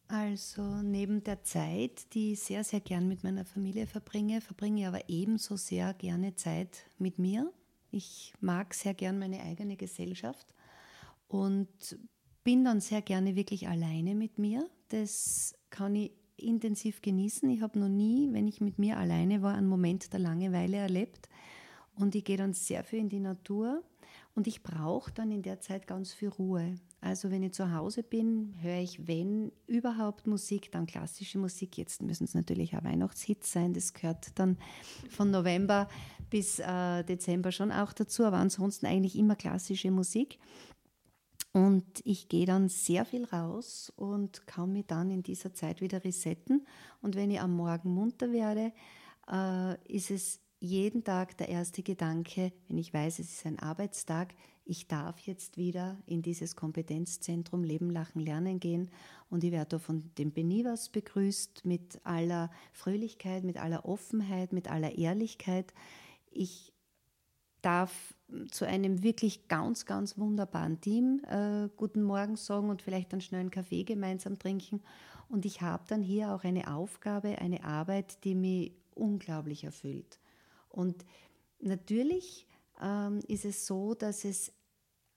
Also 0.07 0.61
neben 0.83 1.23
der 1.23 1.43
Zeit, 1.43 2.13
die 2.13 2.33
ich 2.33 2.41
sehr, 2.41 2.63
sehr 2.63 2.81
gern 2.81 3.07
mit 3.07 3.23
meiner 3.23 3.45
Familie 3.45 3.87
verbringe, 3.87 4.41
verbringe 4.41 4.81
ich 4.81 4.87
aber 4.87 5.09
ebenso 5.09 5.55
sehr 5.55 5.93
gerne 5.93 6.35
Zeit 6.35 6.85
mit 6.97 7.17
mir. 7.17 7.51
Ich 7.89 8.33
mag 8.39 8.73
sehr 8.73 8.93
gern 8.93 9.17
meine 9.17 9.41
eigene 9.41 9.75
Gesellschaft 9.75 10.53
und 11.27 11.97
bin 12.43 12.65
dann 12.65 12.81
sehr 12.81 13.01
gerne 13.01 13.35
wirklich 13.35 13.67
alleine 13.67 14.15
mit 14.15 14.37
mir. 14.37 14.69
Das 14.89 15.55
kann 15.69 15.95
ich 15.95 16.11
intensiv 16.37 17.01
genießen. 17.01 17.49
Ich 17.49 17.61
habe 17.61 17.79
noch 17.79 17.89
nie, 17.89 18.29
wenn 18.33 18.47
ich 18.47 18.61
mit 18.61 18.79
mir 18.79 18.97
alleine 18.97 19.41
war, 19.41 19.55
einen 19.55 19.67
Moment 19.67 20.11
der 20.11 20.19
Langeweile 20.19 20.77
erlebt. 20.77 21.29
Und 21.95 22.15
ich 22.15 22.23
gehe 22.23 22.37
dann 22.37 22.53
sehr 22.53 22.83
viel 22.83 22.99
in 22.99 23.09
die 23.09 23.19
Natur 23.19 23.83
und 24.35 24.47
ich 24.47 24.63
brauche 24.63 25.11
dann 25.11 25.31
in 25.31 25.43
der 25.43 25.59
Zeit 25.59 25.85
ganz 25.85 26.11
viel 26.11 26.29
Ruhe. 26.29 26.75
Also 27.01 27.29
wenn 27.29 27.43
ich 27.43 27.53
zu 27.53 27.73
Hause 27.73 28.01
bin, 28.01 28.55
höre 28.61 28.79
ich, 28.79 29.07
wenn 29.07 29.51
überhaupt 29.67 30.25
Musik, 30.25 30.71
dann 30.71 30.85
klassische 30.85 31.37
Musik. 31.37 31.77
Jetzt 31.77 32.01
müssen 32.01 32.23
es 32.23 32.33
natürlich 32.33 32.75
auch 32.75 32.83
Weihnachtshits 32.83 33.51
sein. 33.51 33.73
Das 33.73 33.93
gehört 33.93 34.39
dann 34.39 34.57
von 35.09 35.29
November 35.29 35.87
bis 36.29 36.59
äh, 36.59 37.03
Dezember 37.03 37.51
schon 37.51 37.71
auch 37.71 37.93
dazu. 37.93 38.23
Aber 38.23 38.37
ansonsten 38.37 38.85
eigentlich 38.85 39.17
immer 39.17 39.35
klassische 39.35 39.91
Musik. 39.91 40.39
Und 41.51 41.85
ich 42.03 42.29
gehe 42.29 42.47
dann 42.47 42.69
sehr 42.69 43.05
viel 43.05 43.25
raus 43.25 43.93
und 43.95 44.47
kann 44.47 44.73
mich 44.73 44.87
dann 44.87 45.11
in 45.11 45.21
dieser 45.21 45.53
Zeit 45.53 45.81
wieder 45.81 46.03
resetten. 46.03 46.65
Und 47.01 47.15
wenn 47.15 47.29
ich 47.29 47.39
am 47.39 47.55
Morgen 47.55 47.93
munter 47.93 48.31
werde, 48.31 48.71
äh, 49.31 49.93
ist 49.93 50.09
es 50.09 50.39
jeden 50.63 51.03
Tag 51.03 51.37
der 51.37 51.49
erste 51.49 51.83
Gedanke, 51.83 52.53
wenn 52.69 52.77
ich 52.77 52.93
weiß, 52.93 53.19
es 53.19 53.33
ist 53.33 53.45
ein 53.45 53.59
Arbeitstag, 53.59 54.33
ich 54.63 54.87
darf 54.87 55.19
jetzt 55.19 55.57
wieder 55.57 55.97
in 56.05 56.21
dieses 56.21 56.55
Kompetenzzentrum 56.55 57.65
Leben, 57.65 57.89
Lachen, 57.89 58.21
Lernen 58.21 58.61
gehen 58.61 58.89
und 59.29 59.43
ich 59.43 59.51
werde 59.51 59.77
von 59.77 60.09
den 60.17 60.31
Benivas 60.31 60.87
begrüßt 60.87 61.65
mit 61.65 61.99
aller 62.05 62.49
Fröhlichkeit, 62.71 63.43
mit 63.43 63.57
aller 63.57 63.83
Offenheit, 63.83 64.53
mit 64.53 64.71
aller 64.71 64.97
Ehrlichkeit. 64.97 65.73
Ich 66.31 66.71
darf 67.61 68.15
zu 68.49 68.65
einem 68.65 69.03
wirklich 69.03 69.49
ganz, 69.49 69.85
ganz 69.85 70.17
wunderbaren 70.17 70.79
Team 70.79 71.21
äh, 71.27 71.67
guten 71.75 72.03
Morgen 72.03 72.37
sagen 72.37 72.69
und 72.69 72.81
vielleicht 72.81 73.11
einen 73.11 73.21
schnellen 73.21 73.51
Kaffee 73.51 73.83
gemeinsam 73.83 74.39
trinken. 74.39 74.81
Und 75.27 75.45
ich 75.45 75.61
habe 75.61 75.83
dann 75.89 76.01
hier 76.01 76.33
auch 76.33 76.45
eine 76.45 76.73
Aufgabe, 76.73 77.37
eine 77.39 77.65
Arbeit, 77.65 78.23
die 78.23 78.35
mich 78.35 78.71
unglaublich 78.95 79.65
erfüllt. 79.65 80.19
Und 80.73 81.05
natürlich 81.59 82.47
ähm, 82.81 83.19
ist 83.27 83.45
es 83.45 83.65
so, 83.65 83.93
dass 83.93 84.25
es 84.25 84.51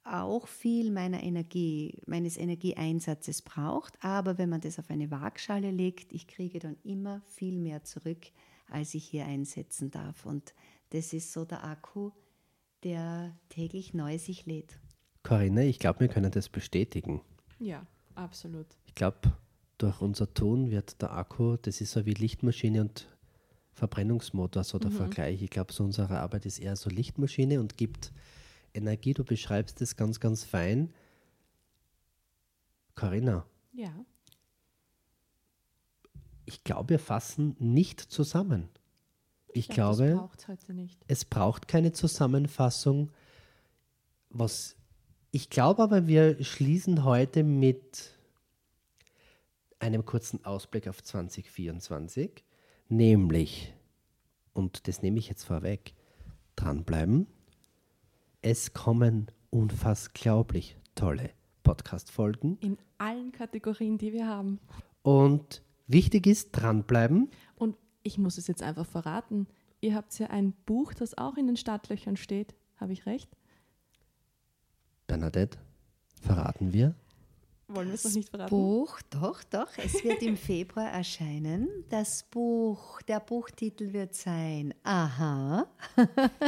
auch 0.05 0.47
viel 0.47 0.93
meiner 0.93 1.23
Energie, 1.23 2.01
meines 2.07 2.37
Energieeinsatzes 2.37 3.43
braucht. 3.43 3.95
Aber 4.05 4.39
wenn 4.39 4.49
man 4.49 4.61
das 4.61 4.79
auf 4.79 4.91
eine 4.91 5.11
Waagschale 5.11 5.71
legt, 5.71 6.13
ich 6.13 6.29
kriege 6.29 6.61
dann 6.61 6.77
immer 6.85 7.23
viel 7.23 7.59
mehr 7.59 7.83
zurück, 7.83 8.27
als 8.69 8.95
ich 8.95 9.05
hier 9.05 9.27
einsetzen 9.27 9.91
darf. 9.91 10.25
Und 10.25 10.55
das 10.91 11.13
ist 11.13 11.33
so 11.33 11.45
der 11.45 11.65
Akku, 11.65 12.13
der 12.85 13.37
täglich 13.49 13.95
neu 13.95 14.19
sich 14.19 14.47
lädt. 14.47 14.79
Corinne, 15.25 15.67
ich 15.67 15.81
glaube, 15.81 16.01
wir 16.01 16.09
können 16.09 16.31
das 16.31 16.49
bestätigen. 16.49 17.21
Ja, 17.59 17.85
absolut. 18.15 18.67
Ich 18.87 18.95
glaube, 18.95 19.19
durch 19.79 20.01
unser 20.01 20.33
Tun 20.33 20.71
wird 20.71 21.03
der 21.03 21.13
Akku, 21.13 21.57
das 21.57 21.81
ist 21.81 21.93
so 21.93 22.07
wie 22.07 22.15
Lichtmaschine 22.15 22.81
und 22.81 23.09
Verbrennungsmotor, 23.77 24.65
so 24.65 24.79
der 24.79 24.91
mhm. 24.91 24.97
Vergleich. 24.97 25.43
Ich 25.43 25.51
glaube, 25.51 25.71
so 25.71 25.85
unsere 25.85 26.19
Arbeit 26.19 26.47
ist 26.47 26.59
eher 26.59 26.77
so 26.77 26.89
Lichtmaschine 26.89 27.61
und 27.61 27.77
gibt 27.77 28.11
Energie. 28.73 29.13
Du 29.13 29.23
beschreibst 29.23 29.83
es 29.83 29.97
ganz, 29.97 30.19
ganz 30.19 30.45
fein. 30.45 30.95
Corinna. 32.95 33.45
Ja. 33.75 33.93
Ich 36.47 36.65
glaube, 36.65 36.91
wir 36.91 36.99
fassen 36.99 37.55
nicht 37.59 38.01
zusammen. 38.01 38.71
Ich, 39.49 39.69
ich 39.69 39.75
glaub, 39.75 39.97
glaube, 39.97 40.17
braucht 40.17 40.49
heute 40.49 40.73
nicht. 40.73 40.99
es 41.07 41.27
braucht 41.27 41.69
keine 41.69 41.93
Zusammenfassung. 41.93 43.13
Was 44.31 44.77
ich 45.33 45.51
glaube 45.51 45.83
aber, 45.83 46.07
wir 46.07 46.43
schließen 46.43 47.05
heute 47.05 47.43
mit 47.43 48.11
einem 49.79 50.07
kurzen 50.07 50.43
Ausblick 50.47 50.89
auf 50.89 51.03
2024 51.03 52.46
nämlich, 52.89 53.75
und 54.53 54.89
das 54.89 55.03
nehme 55.03 55.19
ich 55.19 55.29
jetzt 55.29 55.45
vorweg, 55.45 55.95
dranbleiben. 56.57 57.27
Es 58.43 58.73
kommen 58.73 59.27
unfassglaublich 59.51 60.77
tolle 60.95 61.31
Podcast-Folgen. 61.63 62.59
In 62.61 62.79
allen 62.99 63.33
Kategorien, 63.33 63.99
die 63.99 64.13
wir 64.13 64.27
haben. 64.27 64.61
Und 65.03 65.63
wichtig 65.87 66.27
ist, 66.27 66.53
dranbleiben. 66.53 67.31
Und 67.57 67.77
ich 68.03 68.19
muss 68.19 68.39
es 68.39 68.47
jetzt 68.47 68.63
einfach 68.63 68.87
verraten. 68.87 69.47
Ihr 69.81 69.95
habt 69.95 70.19
ja 70.19 70.29
ein 70.29 70.53
Buch, 70.65 70.95
das 70.95 71.19
auch 71.19 71.37
in 71.37 71.47
den 71.47 71.57
Startlöchern 71.57 72.17
steht. 72.17 72.55
Habe 72.77 72.93
ich 72.93 73.07
recht? 73.07 73.31
Bernadette, 75.07 75.59
verraten 76.21 76.73
wir? 76.73 76.95
Wollen 77.69 77.89
wir 77.89 77.95
es 77.95 78.05
noch 78.05 78.13
nicht 78.13 78.29
verraten? 78.29 78.51
Buch, 78.51 79.01
doch, 79.11 79.43
doch. 79.45 79.69
Es 79.77 80.05
wird 80.05 80.23
im 80.23 80.37
Februar 80.37 80.89
erscheinen. 80.89 81.69
Das 81.89 82.23
Buch, 82.23 83.03
der 83.03 83.19
Buchtitel 83.19 83.93
wird 83.93 84.15
sein 84.15 84.73
Aha, 84.85 85.67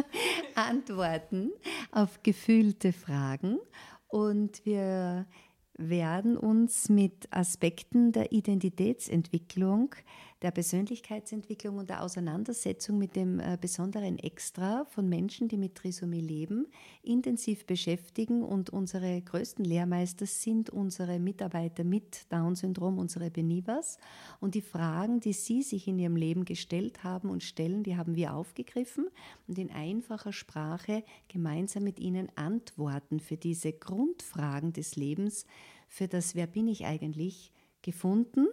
Antworten 0.54 1.50
auf 1.90 2.22
gefühlte 2.22 2.92
Fragen. 2.92 3.58
Und 4.06 4.64
wir 4.64 5.26
werden 5.74 6.36
uns 6.36 6.88
mit 6.88 7.26
Aspekten 7.32 8.12
der 8.12 8.30
Identitätsentwicklung 8.32 9.94
der 10.42 10.52
Persönlichkeitsentwicklung 10.52 11.78
und 11.78 11.90
der 11.90 12.02
Auseinandersetzung 12.02 12.96
mit 12.96 13.16
dem 13.16 13.40
äh, 13.40 13.58
besonderen 13.60 14.18
Extra 14.18 14.84
von 14.84 15.08
Menschen, 15.08 15.48
die 15.48 15.56
mit 15.56 15.74
Trisomie 15.74 16.20
leben, 16.20 16.68
intensiv 17.02 17.66
beschäftigen. 17.66 18.44
Und 18.44 18.70
unsere 18.70 19.20
größten 19.20 19.64
Lehrmeister 19.64 20.26
sind 20.26 20.70
unsere 20.70 21.18
Mitarbeiter 21.18 21.82
mit 21.82 22.32
Down-Syndrom, 22.32 22.98
unsere 22.98 23.30
Benivas. 23.30 23.98
Und 24.38 24.54
die 24.54 24.62
Fragen, 24.62 25.18
die 25.18 25.32
sie 25.32 25.62
sich 25.62 25.88
in 25.88 25.98
ihrem 25.98 26.16
Leben 26.16 26.44
gestellt 26.44 27.02
haben 27.02 27.30
und 27.30 27.42
stellen, 27.42 27.82
die 27.82 27.96
haben 27.96 28.14
wir 28.14 28.34
aufgegriffen 28.34 29.08
und 29.48 29.58
in 29.58 29.70
einfacher 29.72 30.32
Sprache 30.32 31.02
gemeinsam 31.26 31.82
mit 31.82 31.98
ihnen 31.98 32.28
Antworten 32.36 33.18
für 33.18 33.36
diese 33.36 33.72
Grundfragen 33.72 34.72
des 34.72 34.94
Lebens, 34.94 35.46
für 35.88 36.06
das 36.06 36.34
Wer 36.34 36.46
bin 36.46 36.68
ich 36.68 36.84
eigentlich, 36.84 37.52
gefunden 37.82 38.46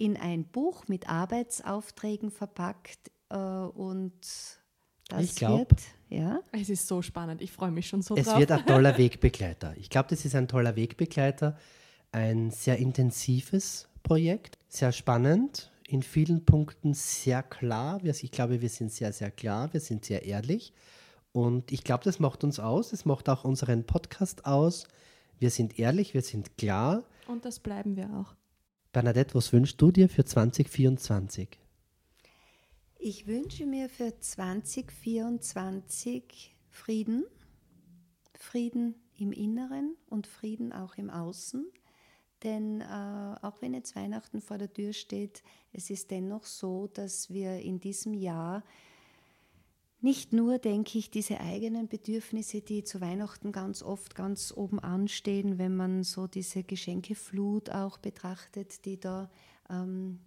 in 0.00 0.16
ein 0.16 0.44
Buch 0.44 0.88
mit 0.88 1.10
Arbeitsaufträgen 1.10 2.30
verpackt 2.30 3.10
äh, 3.28 3.36
und 3.36 4.12
das 5.08 5.22
ich 5.22 5.34
glaub, 5.34 5.58
wird, 5.58 5.80
ja. 6.08 6.40
Es 6.52 6.70
ist 6.70 6.88
so 6.88 7.02
spannend, 7.02 7.42
ich 7.42 7.52
freue 7.52 7.70
mich 7.70 7.86
schon 7.86 8.00
so 8.00 8.16
es 8.16 8.24
drauf. 8.24 8.34
Es 8.34 8.40
wird 8.40 8.52
ein 8.52 8.64
toller 8.64 8.96
Wegbegleiter. 8.98 9.74
Ich 9.76 9.90
glaube, 9.90 10.08
das 10.08 10.24
ist 10.24 10.34
ein 10.34 10.48
toller 10.48 10.74
Wegbegleiter. 10.74 11.58
ein 12.12 12.50
sehr 12.50 12.78
intensives 12.78 13.88
Projekt, 14.02 14.58
sehr 14.68 14.92
spannend, 14.92 15.70
in 15.86 16.02
vielen 16.02 16.46
Punkten 16.46 16.94
sehr 16.94 17.42
klar. 17.42 18.02
Ich 18.02 18.30
glaube, 18.30 18.62
wir 18.62 18.70
sind 18.70 18.90
sehr, 18.92 19.12
sehr 19.12 19.30
klar, 19.30 19.70
wir 19.74 19.80
sind 19.80 20.06
sehr 20.06 20.24
ehrlich. 20.24 20.72
Und 21.32 21.72
ich 21.72 21.84
glaube, 21.84 22.04
das 22.04 22.20
macht 22.20 22.42
uns 22.42 22.58
aus, 22.58 22.94
es 22.94 23.04
macht 23.04 23.28
auch 23.28 23.44
unseren 23.44 23.84
Podcast 23.84 24.46
aus. 24.46 24.86
Wir 25.38 25.50
sind 25.50 25.78
ehrlich, 25.78 26.14
wir 26.14 26.22
sind 26.22 26.56
klar. 26.56 27.04
Und 27.26 27.44
das 27.44 27.60
bleiben 27.60 27.96
wir 27.96 28.08
auch. 28.14 28.34
Bernadette, 28.92 29.36
was 29.36 29.52
wünschst 29.52 29.80
du 29.80 29.92
dir 29.92 30.08
für 30.08 30.24
2024? 30.24 31.60
Ich 32.98 33.28
wünsche 33.28 33.64
mir 33.64 33.88
für 33.88 34.18
2024 34.18 36.56
Frieden, 36.68 37.24
Frieden 38.34 38.96
im 39.16 39.30
Inneren 39.30 39.96
und 40.08 40.26
Frieden 40.26 40.72
auch 40.72 40.96
im 40.96 41.08
Außen. 41.08 41.70
Denn 42.42 42.80
äh, 42.80 43.36
auch 43.42 43.62
wenn 43.62 43.74
jetzt 43.74 43.94
Weihnachten 43.94 44.40
vor 44.40 44.58
der 44.58 44.72
Tür 44.72 44.92
steht, 44.92 45.44
es 45.72 45.88
ist 45.90 46.10
dennoch 46.10 46.42
so, 46.44 46.88
dass 46.88 47.30
wir 47.30 47.60
in 47.60 47.78
diesem 47.78 48.12
Jahr 48.12 48.64
nicht 50.02 50.32
nur, 50.32 50.58
denke 50.58 50.98
ich, 50.98 51.10
diese 51.10 51.40
eigenen 51.40 51.88
Bedürfnisse, 51.88 52.62
die 52.62 52.84
zu 52.84 53.00
Weihnachten 53.00 53.52
ganz 53.52 53.82
oft 53.82 54.14
ganz 54.14 54.52
oben 54.56 54.78
anstehen, 54.78 55.58
wenn 55.58 55.76
man 55.76 56.04
so 56.04 56.26
diese 56.26 56.62
Geschenkeflut 56.62 57.70
auch 57.70 57.98
betrachtet, 57.98 58.84
die 58.86 58.98
da 58.98 59.30
ähm, 59.68 60.20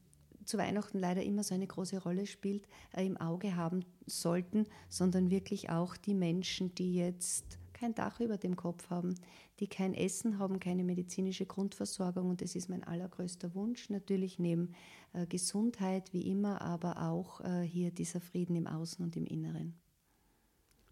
zu 0.46 0.58
Weihnachten 0.58 1.00
leider 1.00 1.24
immer 1.24 1.44
so 1.44 1.56
eine 1.56 1.68
große 1.68 2.02
Rolle 2.04 2.28
spielt, 2.28 2.68
äh, 2.96 3.06
im 3.06 3.18
Auge 3.18 3.56
haben 3.56 3.84
sollten, 4.06 4.66
sondern 4.90 5.32
wirklich 5.32 5.70
auch 5.70 5.98
die 5.98 6.14
Menschen, 6.14 6.76
die 6.76 6.96
jetzt 6.96 7.58
kein 7.84 7.96
Dach 7.96 8.22
über 8.22 8.38
dem 8.38 8.56
Kopf 8.56 8.90
haben, 8.90 9.14
die 9.60 9.68
kein 9.68 9.94
Essen 9.94 10.40
haben, 10.40 10.62
keine 10.62 10.86
medizinische 10.86 11.46
Grundversorgung. 11.46 12.30
Und 12.30 12.42
das 12.42 12.56
ist 12.56 12.70
mein 12.70 12.82
allergrößter 12.82 13.54
Wunsch, 13.56 13.90
natürlich 13.90 14.40
neben 14.40 14.74
äh, 15.12 15.28
Gesundheit 15.28 16.14
wie 16.14 16.30
immer, 16.30 16.62
aber 16.62 17.02
auch 17.10 17.42
äh, 17.42 17.62
hier 17.64 17.92
dieser 17.92 18.22
Frieden 18.22 18.56
im 18.56 18.68
Außen 18.68 19.04
und 19.04 19.18
im 19.18 19.26
Inneren. 19.26 19.78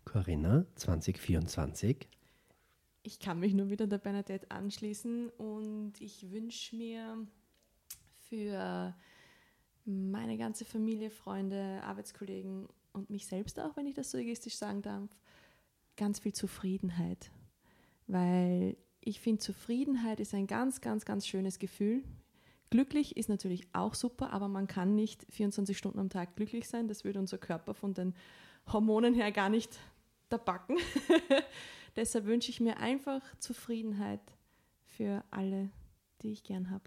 Corinna, 0.04 0.66
2024. 0.76 2.10
Ich 3.04 3.20
kann 3.20 3.40
mich 3.40 3.54
nur 3.54 3.70
wieder 3.70 3.88
der 3.88 3.98
Bernadette 3.98 4.52
anschließen 4.52 5.30
und 5.30 5.94
ich 6.02 6.30
wünsche 6.30 6.76
mir 6.76 7.26
für 8.18 8.94
meine 9.86 10.38
ganze 10.38 10.66
Familie, 10.66 11.10
Freunde, 11.10 11.82
Arbeitskollegen 11.84 12.68
und 12.92 13.10
mich 13.10 13.26
selbst 13.26 13.60
auch, 13.60 13.78
wenn 13.78 13.88
ich 13.88 13.96
das 13.96 14.12
so 14.12 14.18
egoistisch 14.18 14.56
sagen 14.56 14.82
darf, 14.82 15.10
ganz 15.98 16.20
viel 16.20 16.34
Zufriedenheit. 16.34 17.32
Weil 18.08 18.78
ich 19.02 19.20
finde, 19.20 19.40
Zufriedenheit 19.40 20.20
ist 20.20 20.34
ein 20.34 20.48
ganz, 20.48 20.82
ganz, 20.82 21.06
ganz 21.06 21.28
schönes 21.28 21.60
Gefühl. 21.60 22.04
Glücklich 22.70 23.18
ist 23.18 23.30
natürlich 23.30 23.68
auch 23.74 23.96
super, 23.96 24.32
aber 24.32 24.48
man 24.48 24.68
kann 24.68 24.96
nicht 24.96 25.26
24 25.30 25.78
Stunden 25.78 26.00
am 26.00 26.10
Tag 26.10 26.36
glücklich 26.36 26.70
sein. 26.70 26.88
Das 26.88 27.04
würde 27.04 27.20
unser 27.20 27.38
Körper 27.38 27.74
von 27.74 27.94
den 27.94 28.14
Hormonen 28.72 29.14
her 29.14 29.32
gar 29.32 29.50
nicht 29.50 29.78
da 30.30 30.38
backen. 30.38 30.78
Deshalb 31.96 32.26
wünsche 32.26 32.50
ich 32.50 32.62
mir 32.62 32.78
einfach 32.78 33.22
Zufriedenheit 33.40 34.22
für 34.86 35.24
alle, 35.32 35.70
die 36.22 36.32
ich 36.32 36.44
gern 36.44 36.70
habe. 36.70 36.86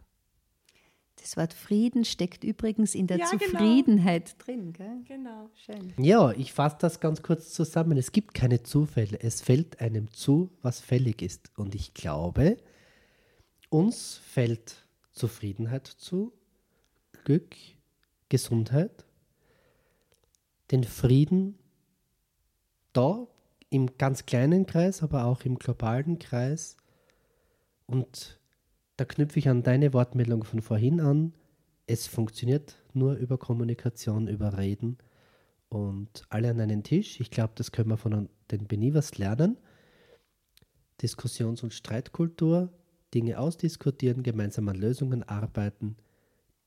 Das 1.24 1.38
Wort 1.38 1.54
Frieden 1.54 2.04
steckt 2.04 2.44
übrigens 2.44 2.94
in 2.94 3.06
der 3.06 3.16
ja, 3.16 3.30
genau. 3.30 3.44
Zufriedenheit 3.44 4.36
genau. 4.38 4.44
drin. 4.44 4.72
Gell? 4.74 5.04
Genau. 5.08 5.48
Schön. 5.54 5.94
Ja, 5.96 6.32
ich 6.32 6.52
fasse 6.52 6.76
das 6.80 7.00
ganz 7.00 7.22
kurz 7.22 7.50
zusammen. 7.50 7.96
Es 7.96 8.12
gibt 8.12 8.34
keine 8.34 8.62
Zufälle. 8.62 9.18
Es 9.22 9.40
fällt 9.40 9.80
einem 9.80 10.12
zu, 10.12 10.50
was 10.60 10.80
fällig 10.80 11.22
ist. 11.22 11.50
Und 11.56 11.74
ich 11.74 11.94
glaube, 11.94 12.58
uns 13.70 14.18
fällt 14.18 14.84
Zufriedenheit 15.12 15.86
zu, 15.86 16.34
Glück, 17.24 17.56
Gesundheit, 18.28 19.06
den 20.72 20.84
Frieden 20.84 21.58
da 22.92 23.26
im 23.70 23.96
ganz 23.96 24.26
kleinen 24.26 24.66
Kreis, 24.66 25.02
aber 25.02 25.24
auch 25.24 25.46
im 25.46 25.58
globalen 25.58 26.18
Kreis 26.18 26.76
und 27.86 28.38
da 28.96 29.04
knüpfe 29.04 29.38
ich 29.38 29.48
an 29.48 29.62
deine 29.62 29.92
Wortmeldung 29.92 30.44
von 30.44 30.60
vorhin 30.60 31.00
an. 31.00 31.34
Es 31.86 32.06
funktioniert 32.06 32.76
nur 32.92 33.14
über 33.14 33.38
Kommunikation, 33.38 34.28
über 34.28 34.56
Reden 34.56 34.98
und 35.68 36.22
alle 36.28 36.50
an 36.50 36.60
einen 36.60 36.82
Tisch. 36.82 37.20
Ich 37.20 37.30
glaube, 37.30 37.52
das 37.56 37.72
können 37.72 37.90
wir 37.90 37.96
von 37.96 38.28
den 38.50 38.66
Benivers 38.66 39.18
lernen. 39.18 39.58
Diskussions- 41.02 41.62
und 41.62 41.74
Streitkultur, 41.74 42.72
Dinge 43.12 43.38
ausdiskutieren, 43.38 44.22
gemeinsam 44.22 44.68
an 44.68 44.76
Lösungen 44.76 45.22
arbeiten. 45.24 45.96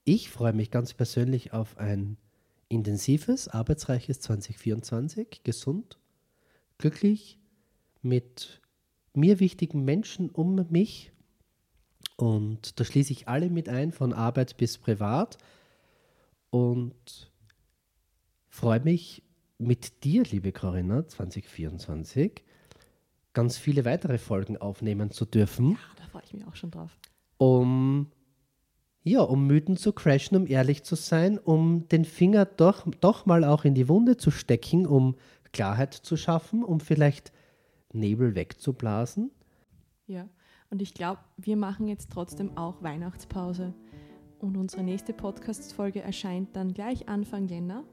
Ich 0.03 0.29
freue 0.29 0.53
mich 0.53 0.71
ganz 0.71 0.93
persönlich 0.93 1.53
auf 1.53 1.77
ein 1.77 2.17
intensives, 2.69 3.47
arbeitsreiches 3.47 4.19
2024, 4.19 5.41
gesund, 5.43 5.97
glücklich, 6.77 7.39
mit 8.01 8.61
mir 9.13 9.39
wichtigen 9.39 9.83
Menschen 9.83 10.29
um 10.29 10.65
mich 10.69 11.11
und 12.17 12.79
da 12.79 12.83
schließe 12.83 13.13
ich 13.13 13.27
alle 13.27 13.49
mit 13.49 13.69
ein, 13.69 13.91
von 13.91 14.11
Arbeit 14.11 14.57
bis 14.57 14.77
privat. 14.77 15.37
Und 16.49 17.31
freue 18.49 18.79
mich 18.81 19.23
mit 19.59 20.03
dir, 20.03 20.23
liebe 20.23 20.51
Corinna, 20.51 21.07
2024 21.07 22.43
ganz 23.33 23.57
viele 23.57 23.85
weitere 23.85 24.17
Folgen 24.17 24.57
aufnehmen 24.57 25.11
zu 25.11 25.23
dürfen. 25.25 25.71
Ja, 25.71 25.77
da 25.97 26.07
freue 26.07 26.23
ich 26.25 26.33
mich 26.33 26.47
auch 26.47 26.55
schon 26.55 26.71
drauf. 26.71 26.97
Um 27.37 28.07
ja, 29.03 29.21
um 29.21 29.45
Mythen 29.45 29.77
zu 29.77 29.93
crashen, 29.93 30.35
um 30.35 30.47
ehrlich 30.47 30.83
zu 30.83 30.95
sein, 30.95 31.37
um 31.37 31.87
den 31.87 32.03
Finger 32.03 32.45
doch, 32.45 32.85
doch 32.99 33.25
mal 33.27 33.43
auch 33.43 33.63
in 33.63 33.75
die 33.75 33.87
Wunde 33.87 34.17
zu 34.17 34.31
stecken, 34.31 34.85
um 34.85 35.15
Klarheit 35.53 35.93
zu 35.93 36.17
schaffen, 36.17 36.63
um 36.63 36.79
vielleicht 36.79 37.31
Nebel 37.93 38.33
wegzublasen. 38.35 39.31
Ja. 40.07 40.27
Und 40.69 40.81
ich 40.81 40.93
glaube, 40.93 41.19
wir 41.37 41.57
machen 41.57 41.87
jetzt 41.87 42.11
trotzdem 42.11 42.57
auch 42.57 42.81
Weihnachtspause. 42.81 43.73
Und 44.39 44.57
unsere 44.57 44.83
nächste 44.83 45.13
Podcast-Folge 45.13 46.01
erscheint 46.01 46.55
dann 46.55 46.73
gleich 46.73 47.07
Anfang 47.09 47.47
Jänner. 47.47 47.83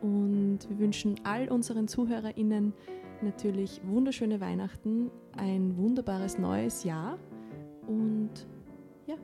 Und 0.00 0.58
wir 0.68 0.78
wünschen 0.78 1.14
all 1.24 1.48
unseren 1.48 1.88
ZuhörerInnen 1.88 2.74
natürlich 3.22 3.80
wunderschöne 3.84 4.40
Weihnachten, 4.40 5.10
ein 5.36 5.76
wunderbares 5.76 6.38
neues 6.38 6.84
Jahr 6.84 7.18
und 7.86 8.30
ja. 9.06 9.14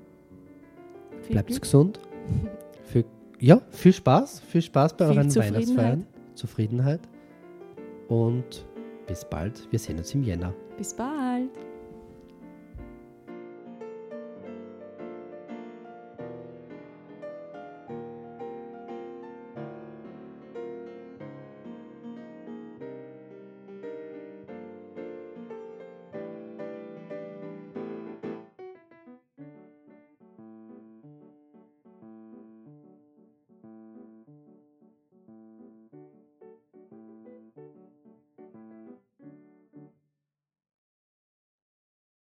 Bleibt 1.28 1.48
Glück. 1.48 1.62
gesund. 1.62 2.00
Für, 2.84 3.04
ja, 3.40 3.60
viel 3.70 3.92
Spaß. 3.92 4.40
Viel 4.40 4.62
Spaß 4.62 4.96
bei 4.96 5.08
viel 5.08 5.18
euren 5.18 5.34
Weihnachtsfeiern. 5.34 6.06
Zufriedenheit. 6.34 7.00
Und 8.08 8.66
bis 9.06 9.24
bald. 9.28 9.70
Wir 9.70 9.78
sehen 9.78 9.98
uns 9.98 10.14
im 10.14 10.22
Jänner. 10.22 10.54
Bis 10.76 10.94
bald. 10.94 11.50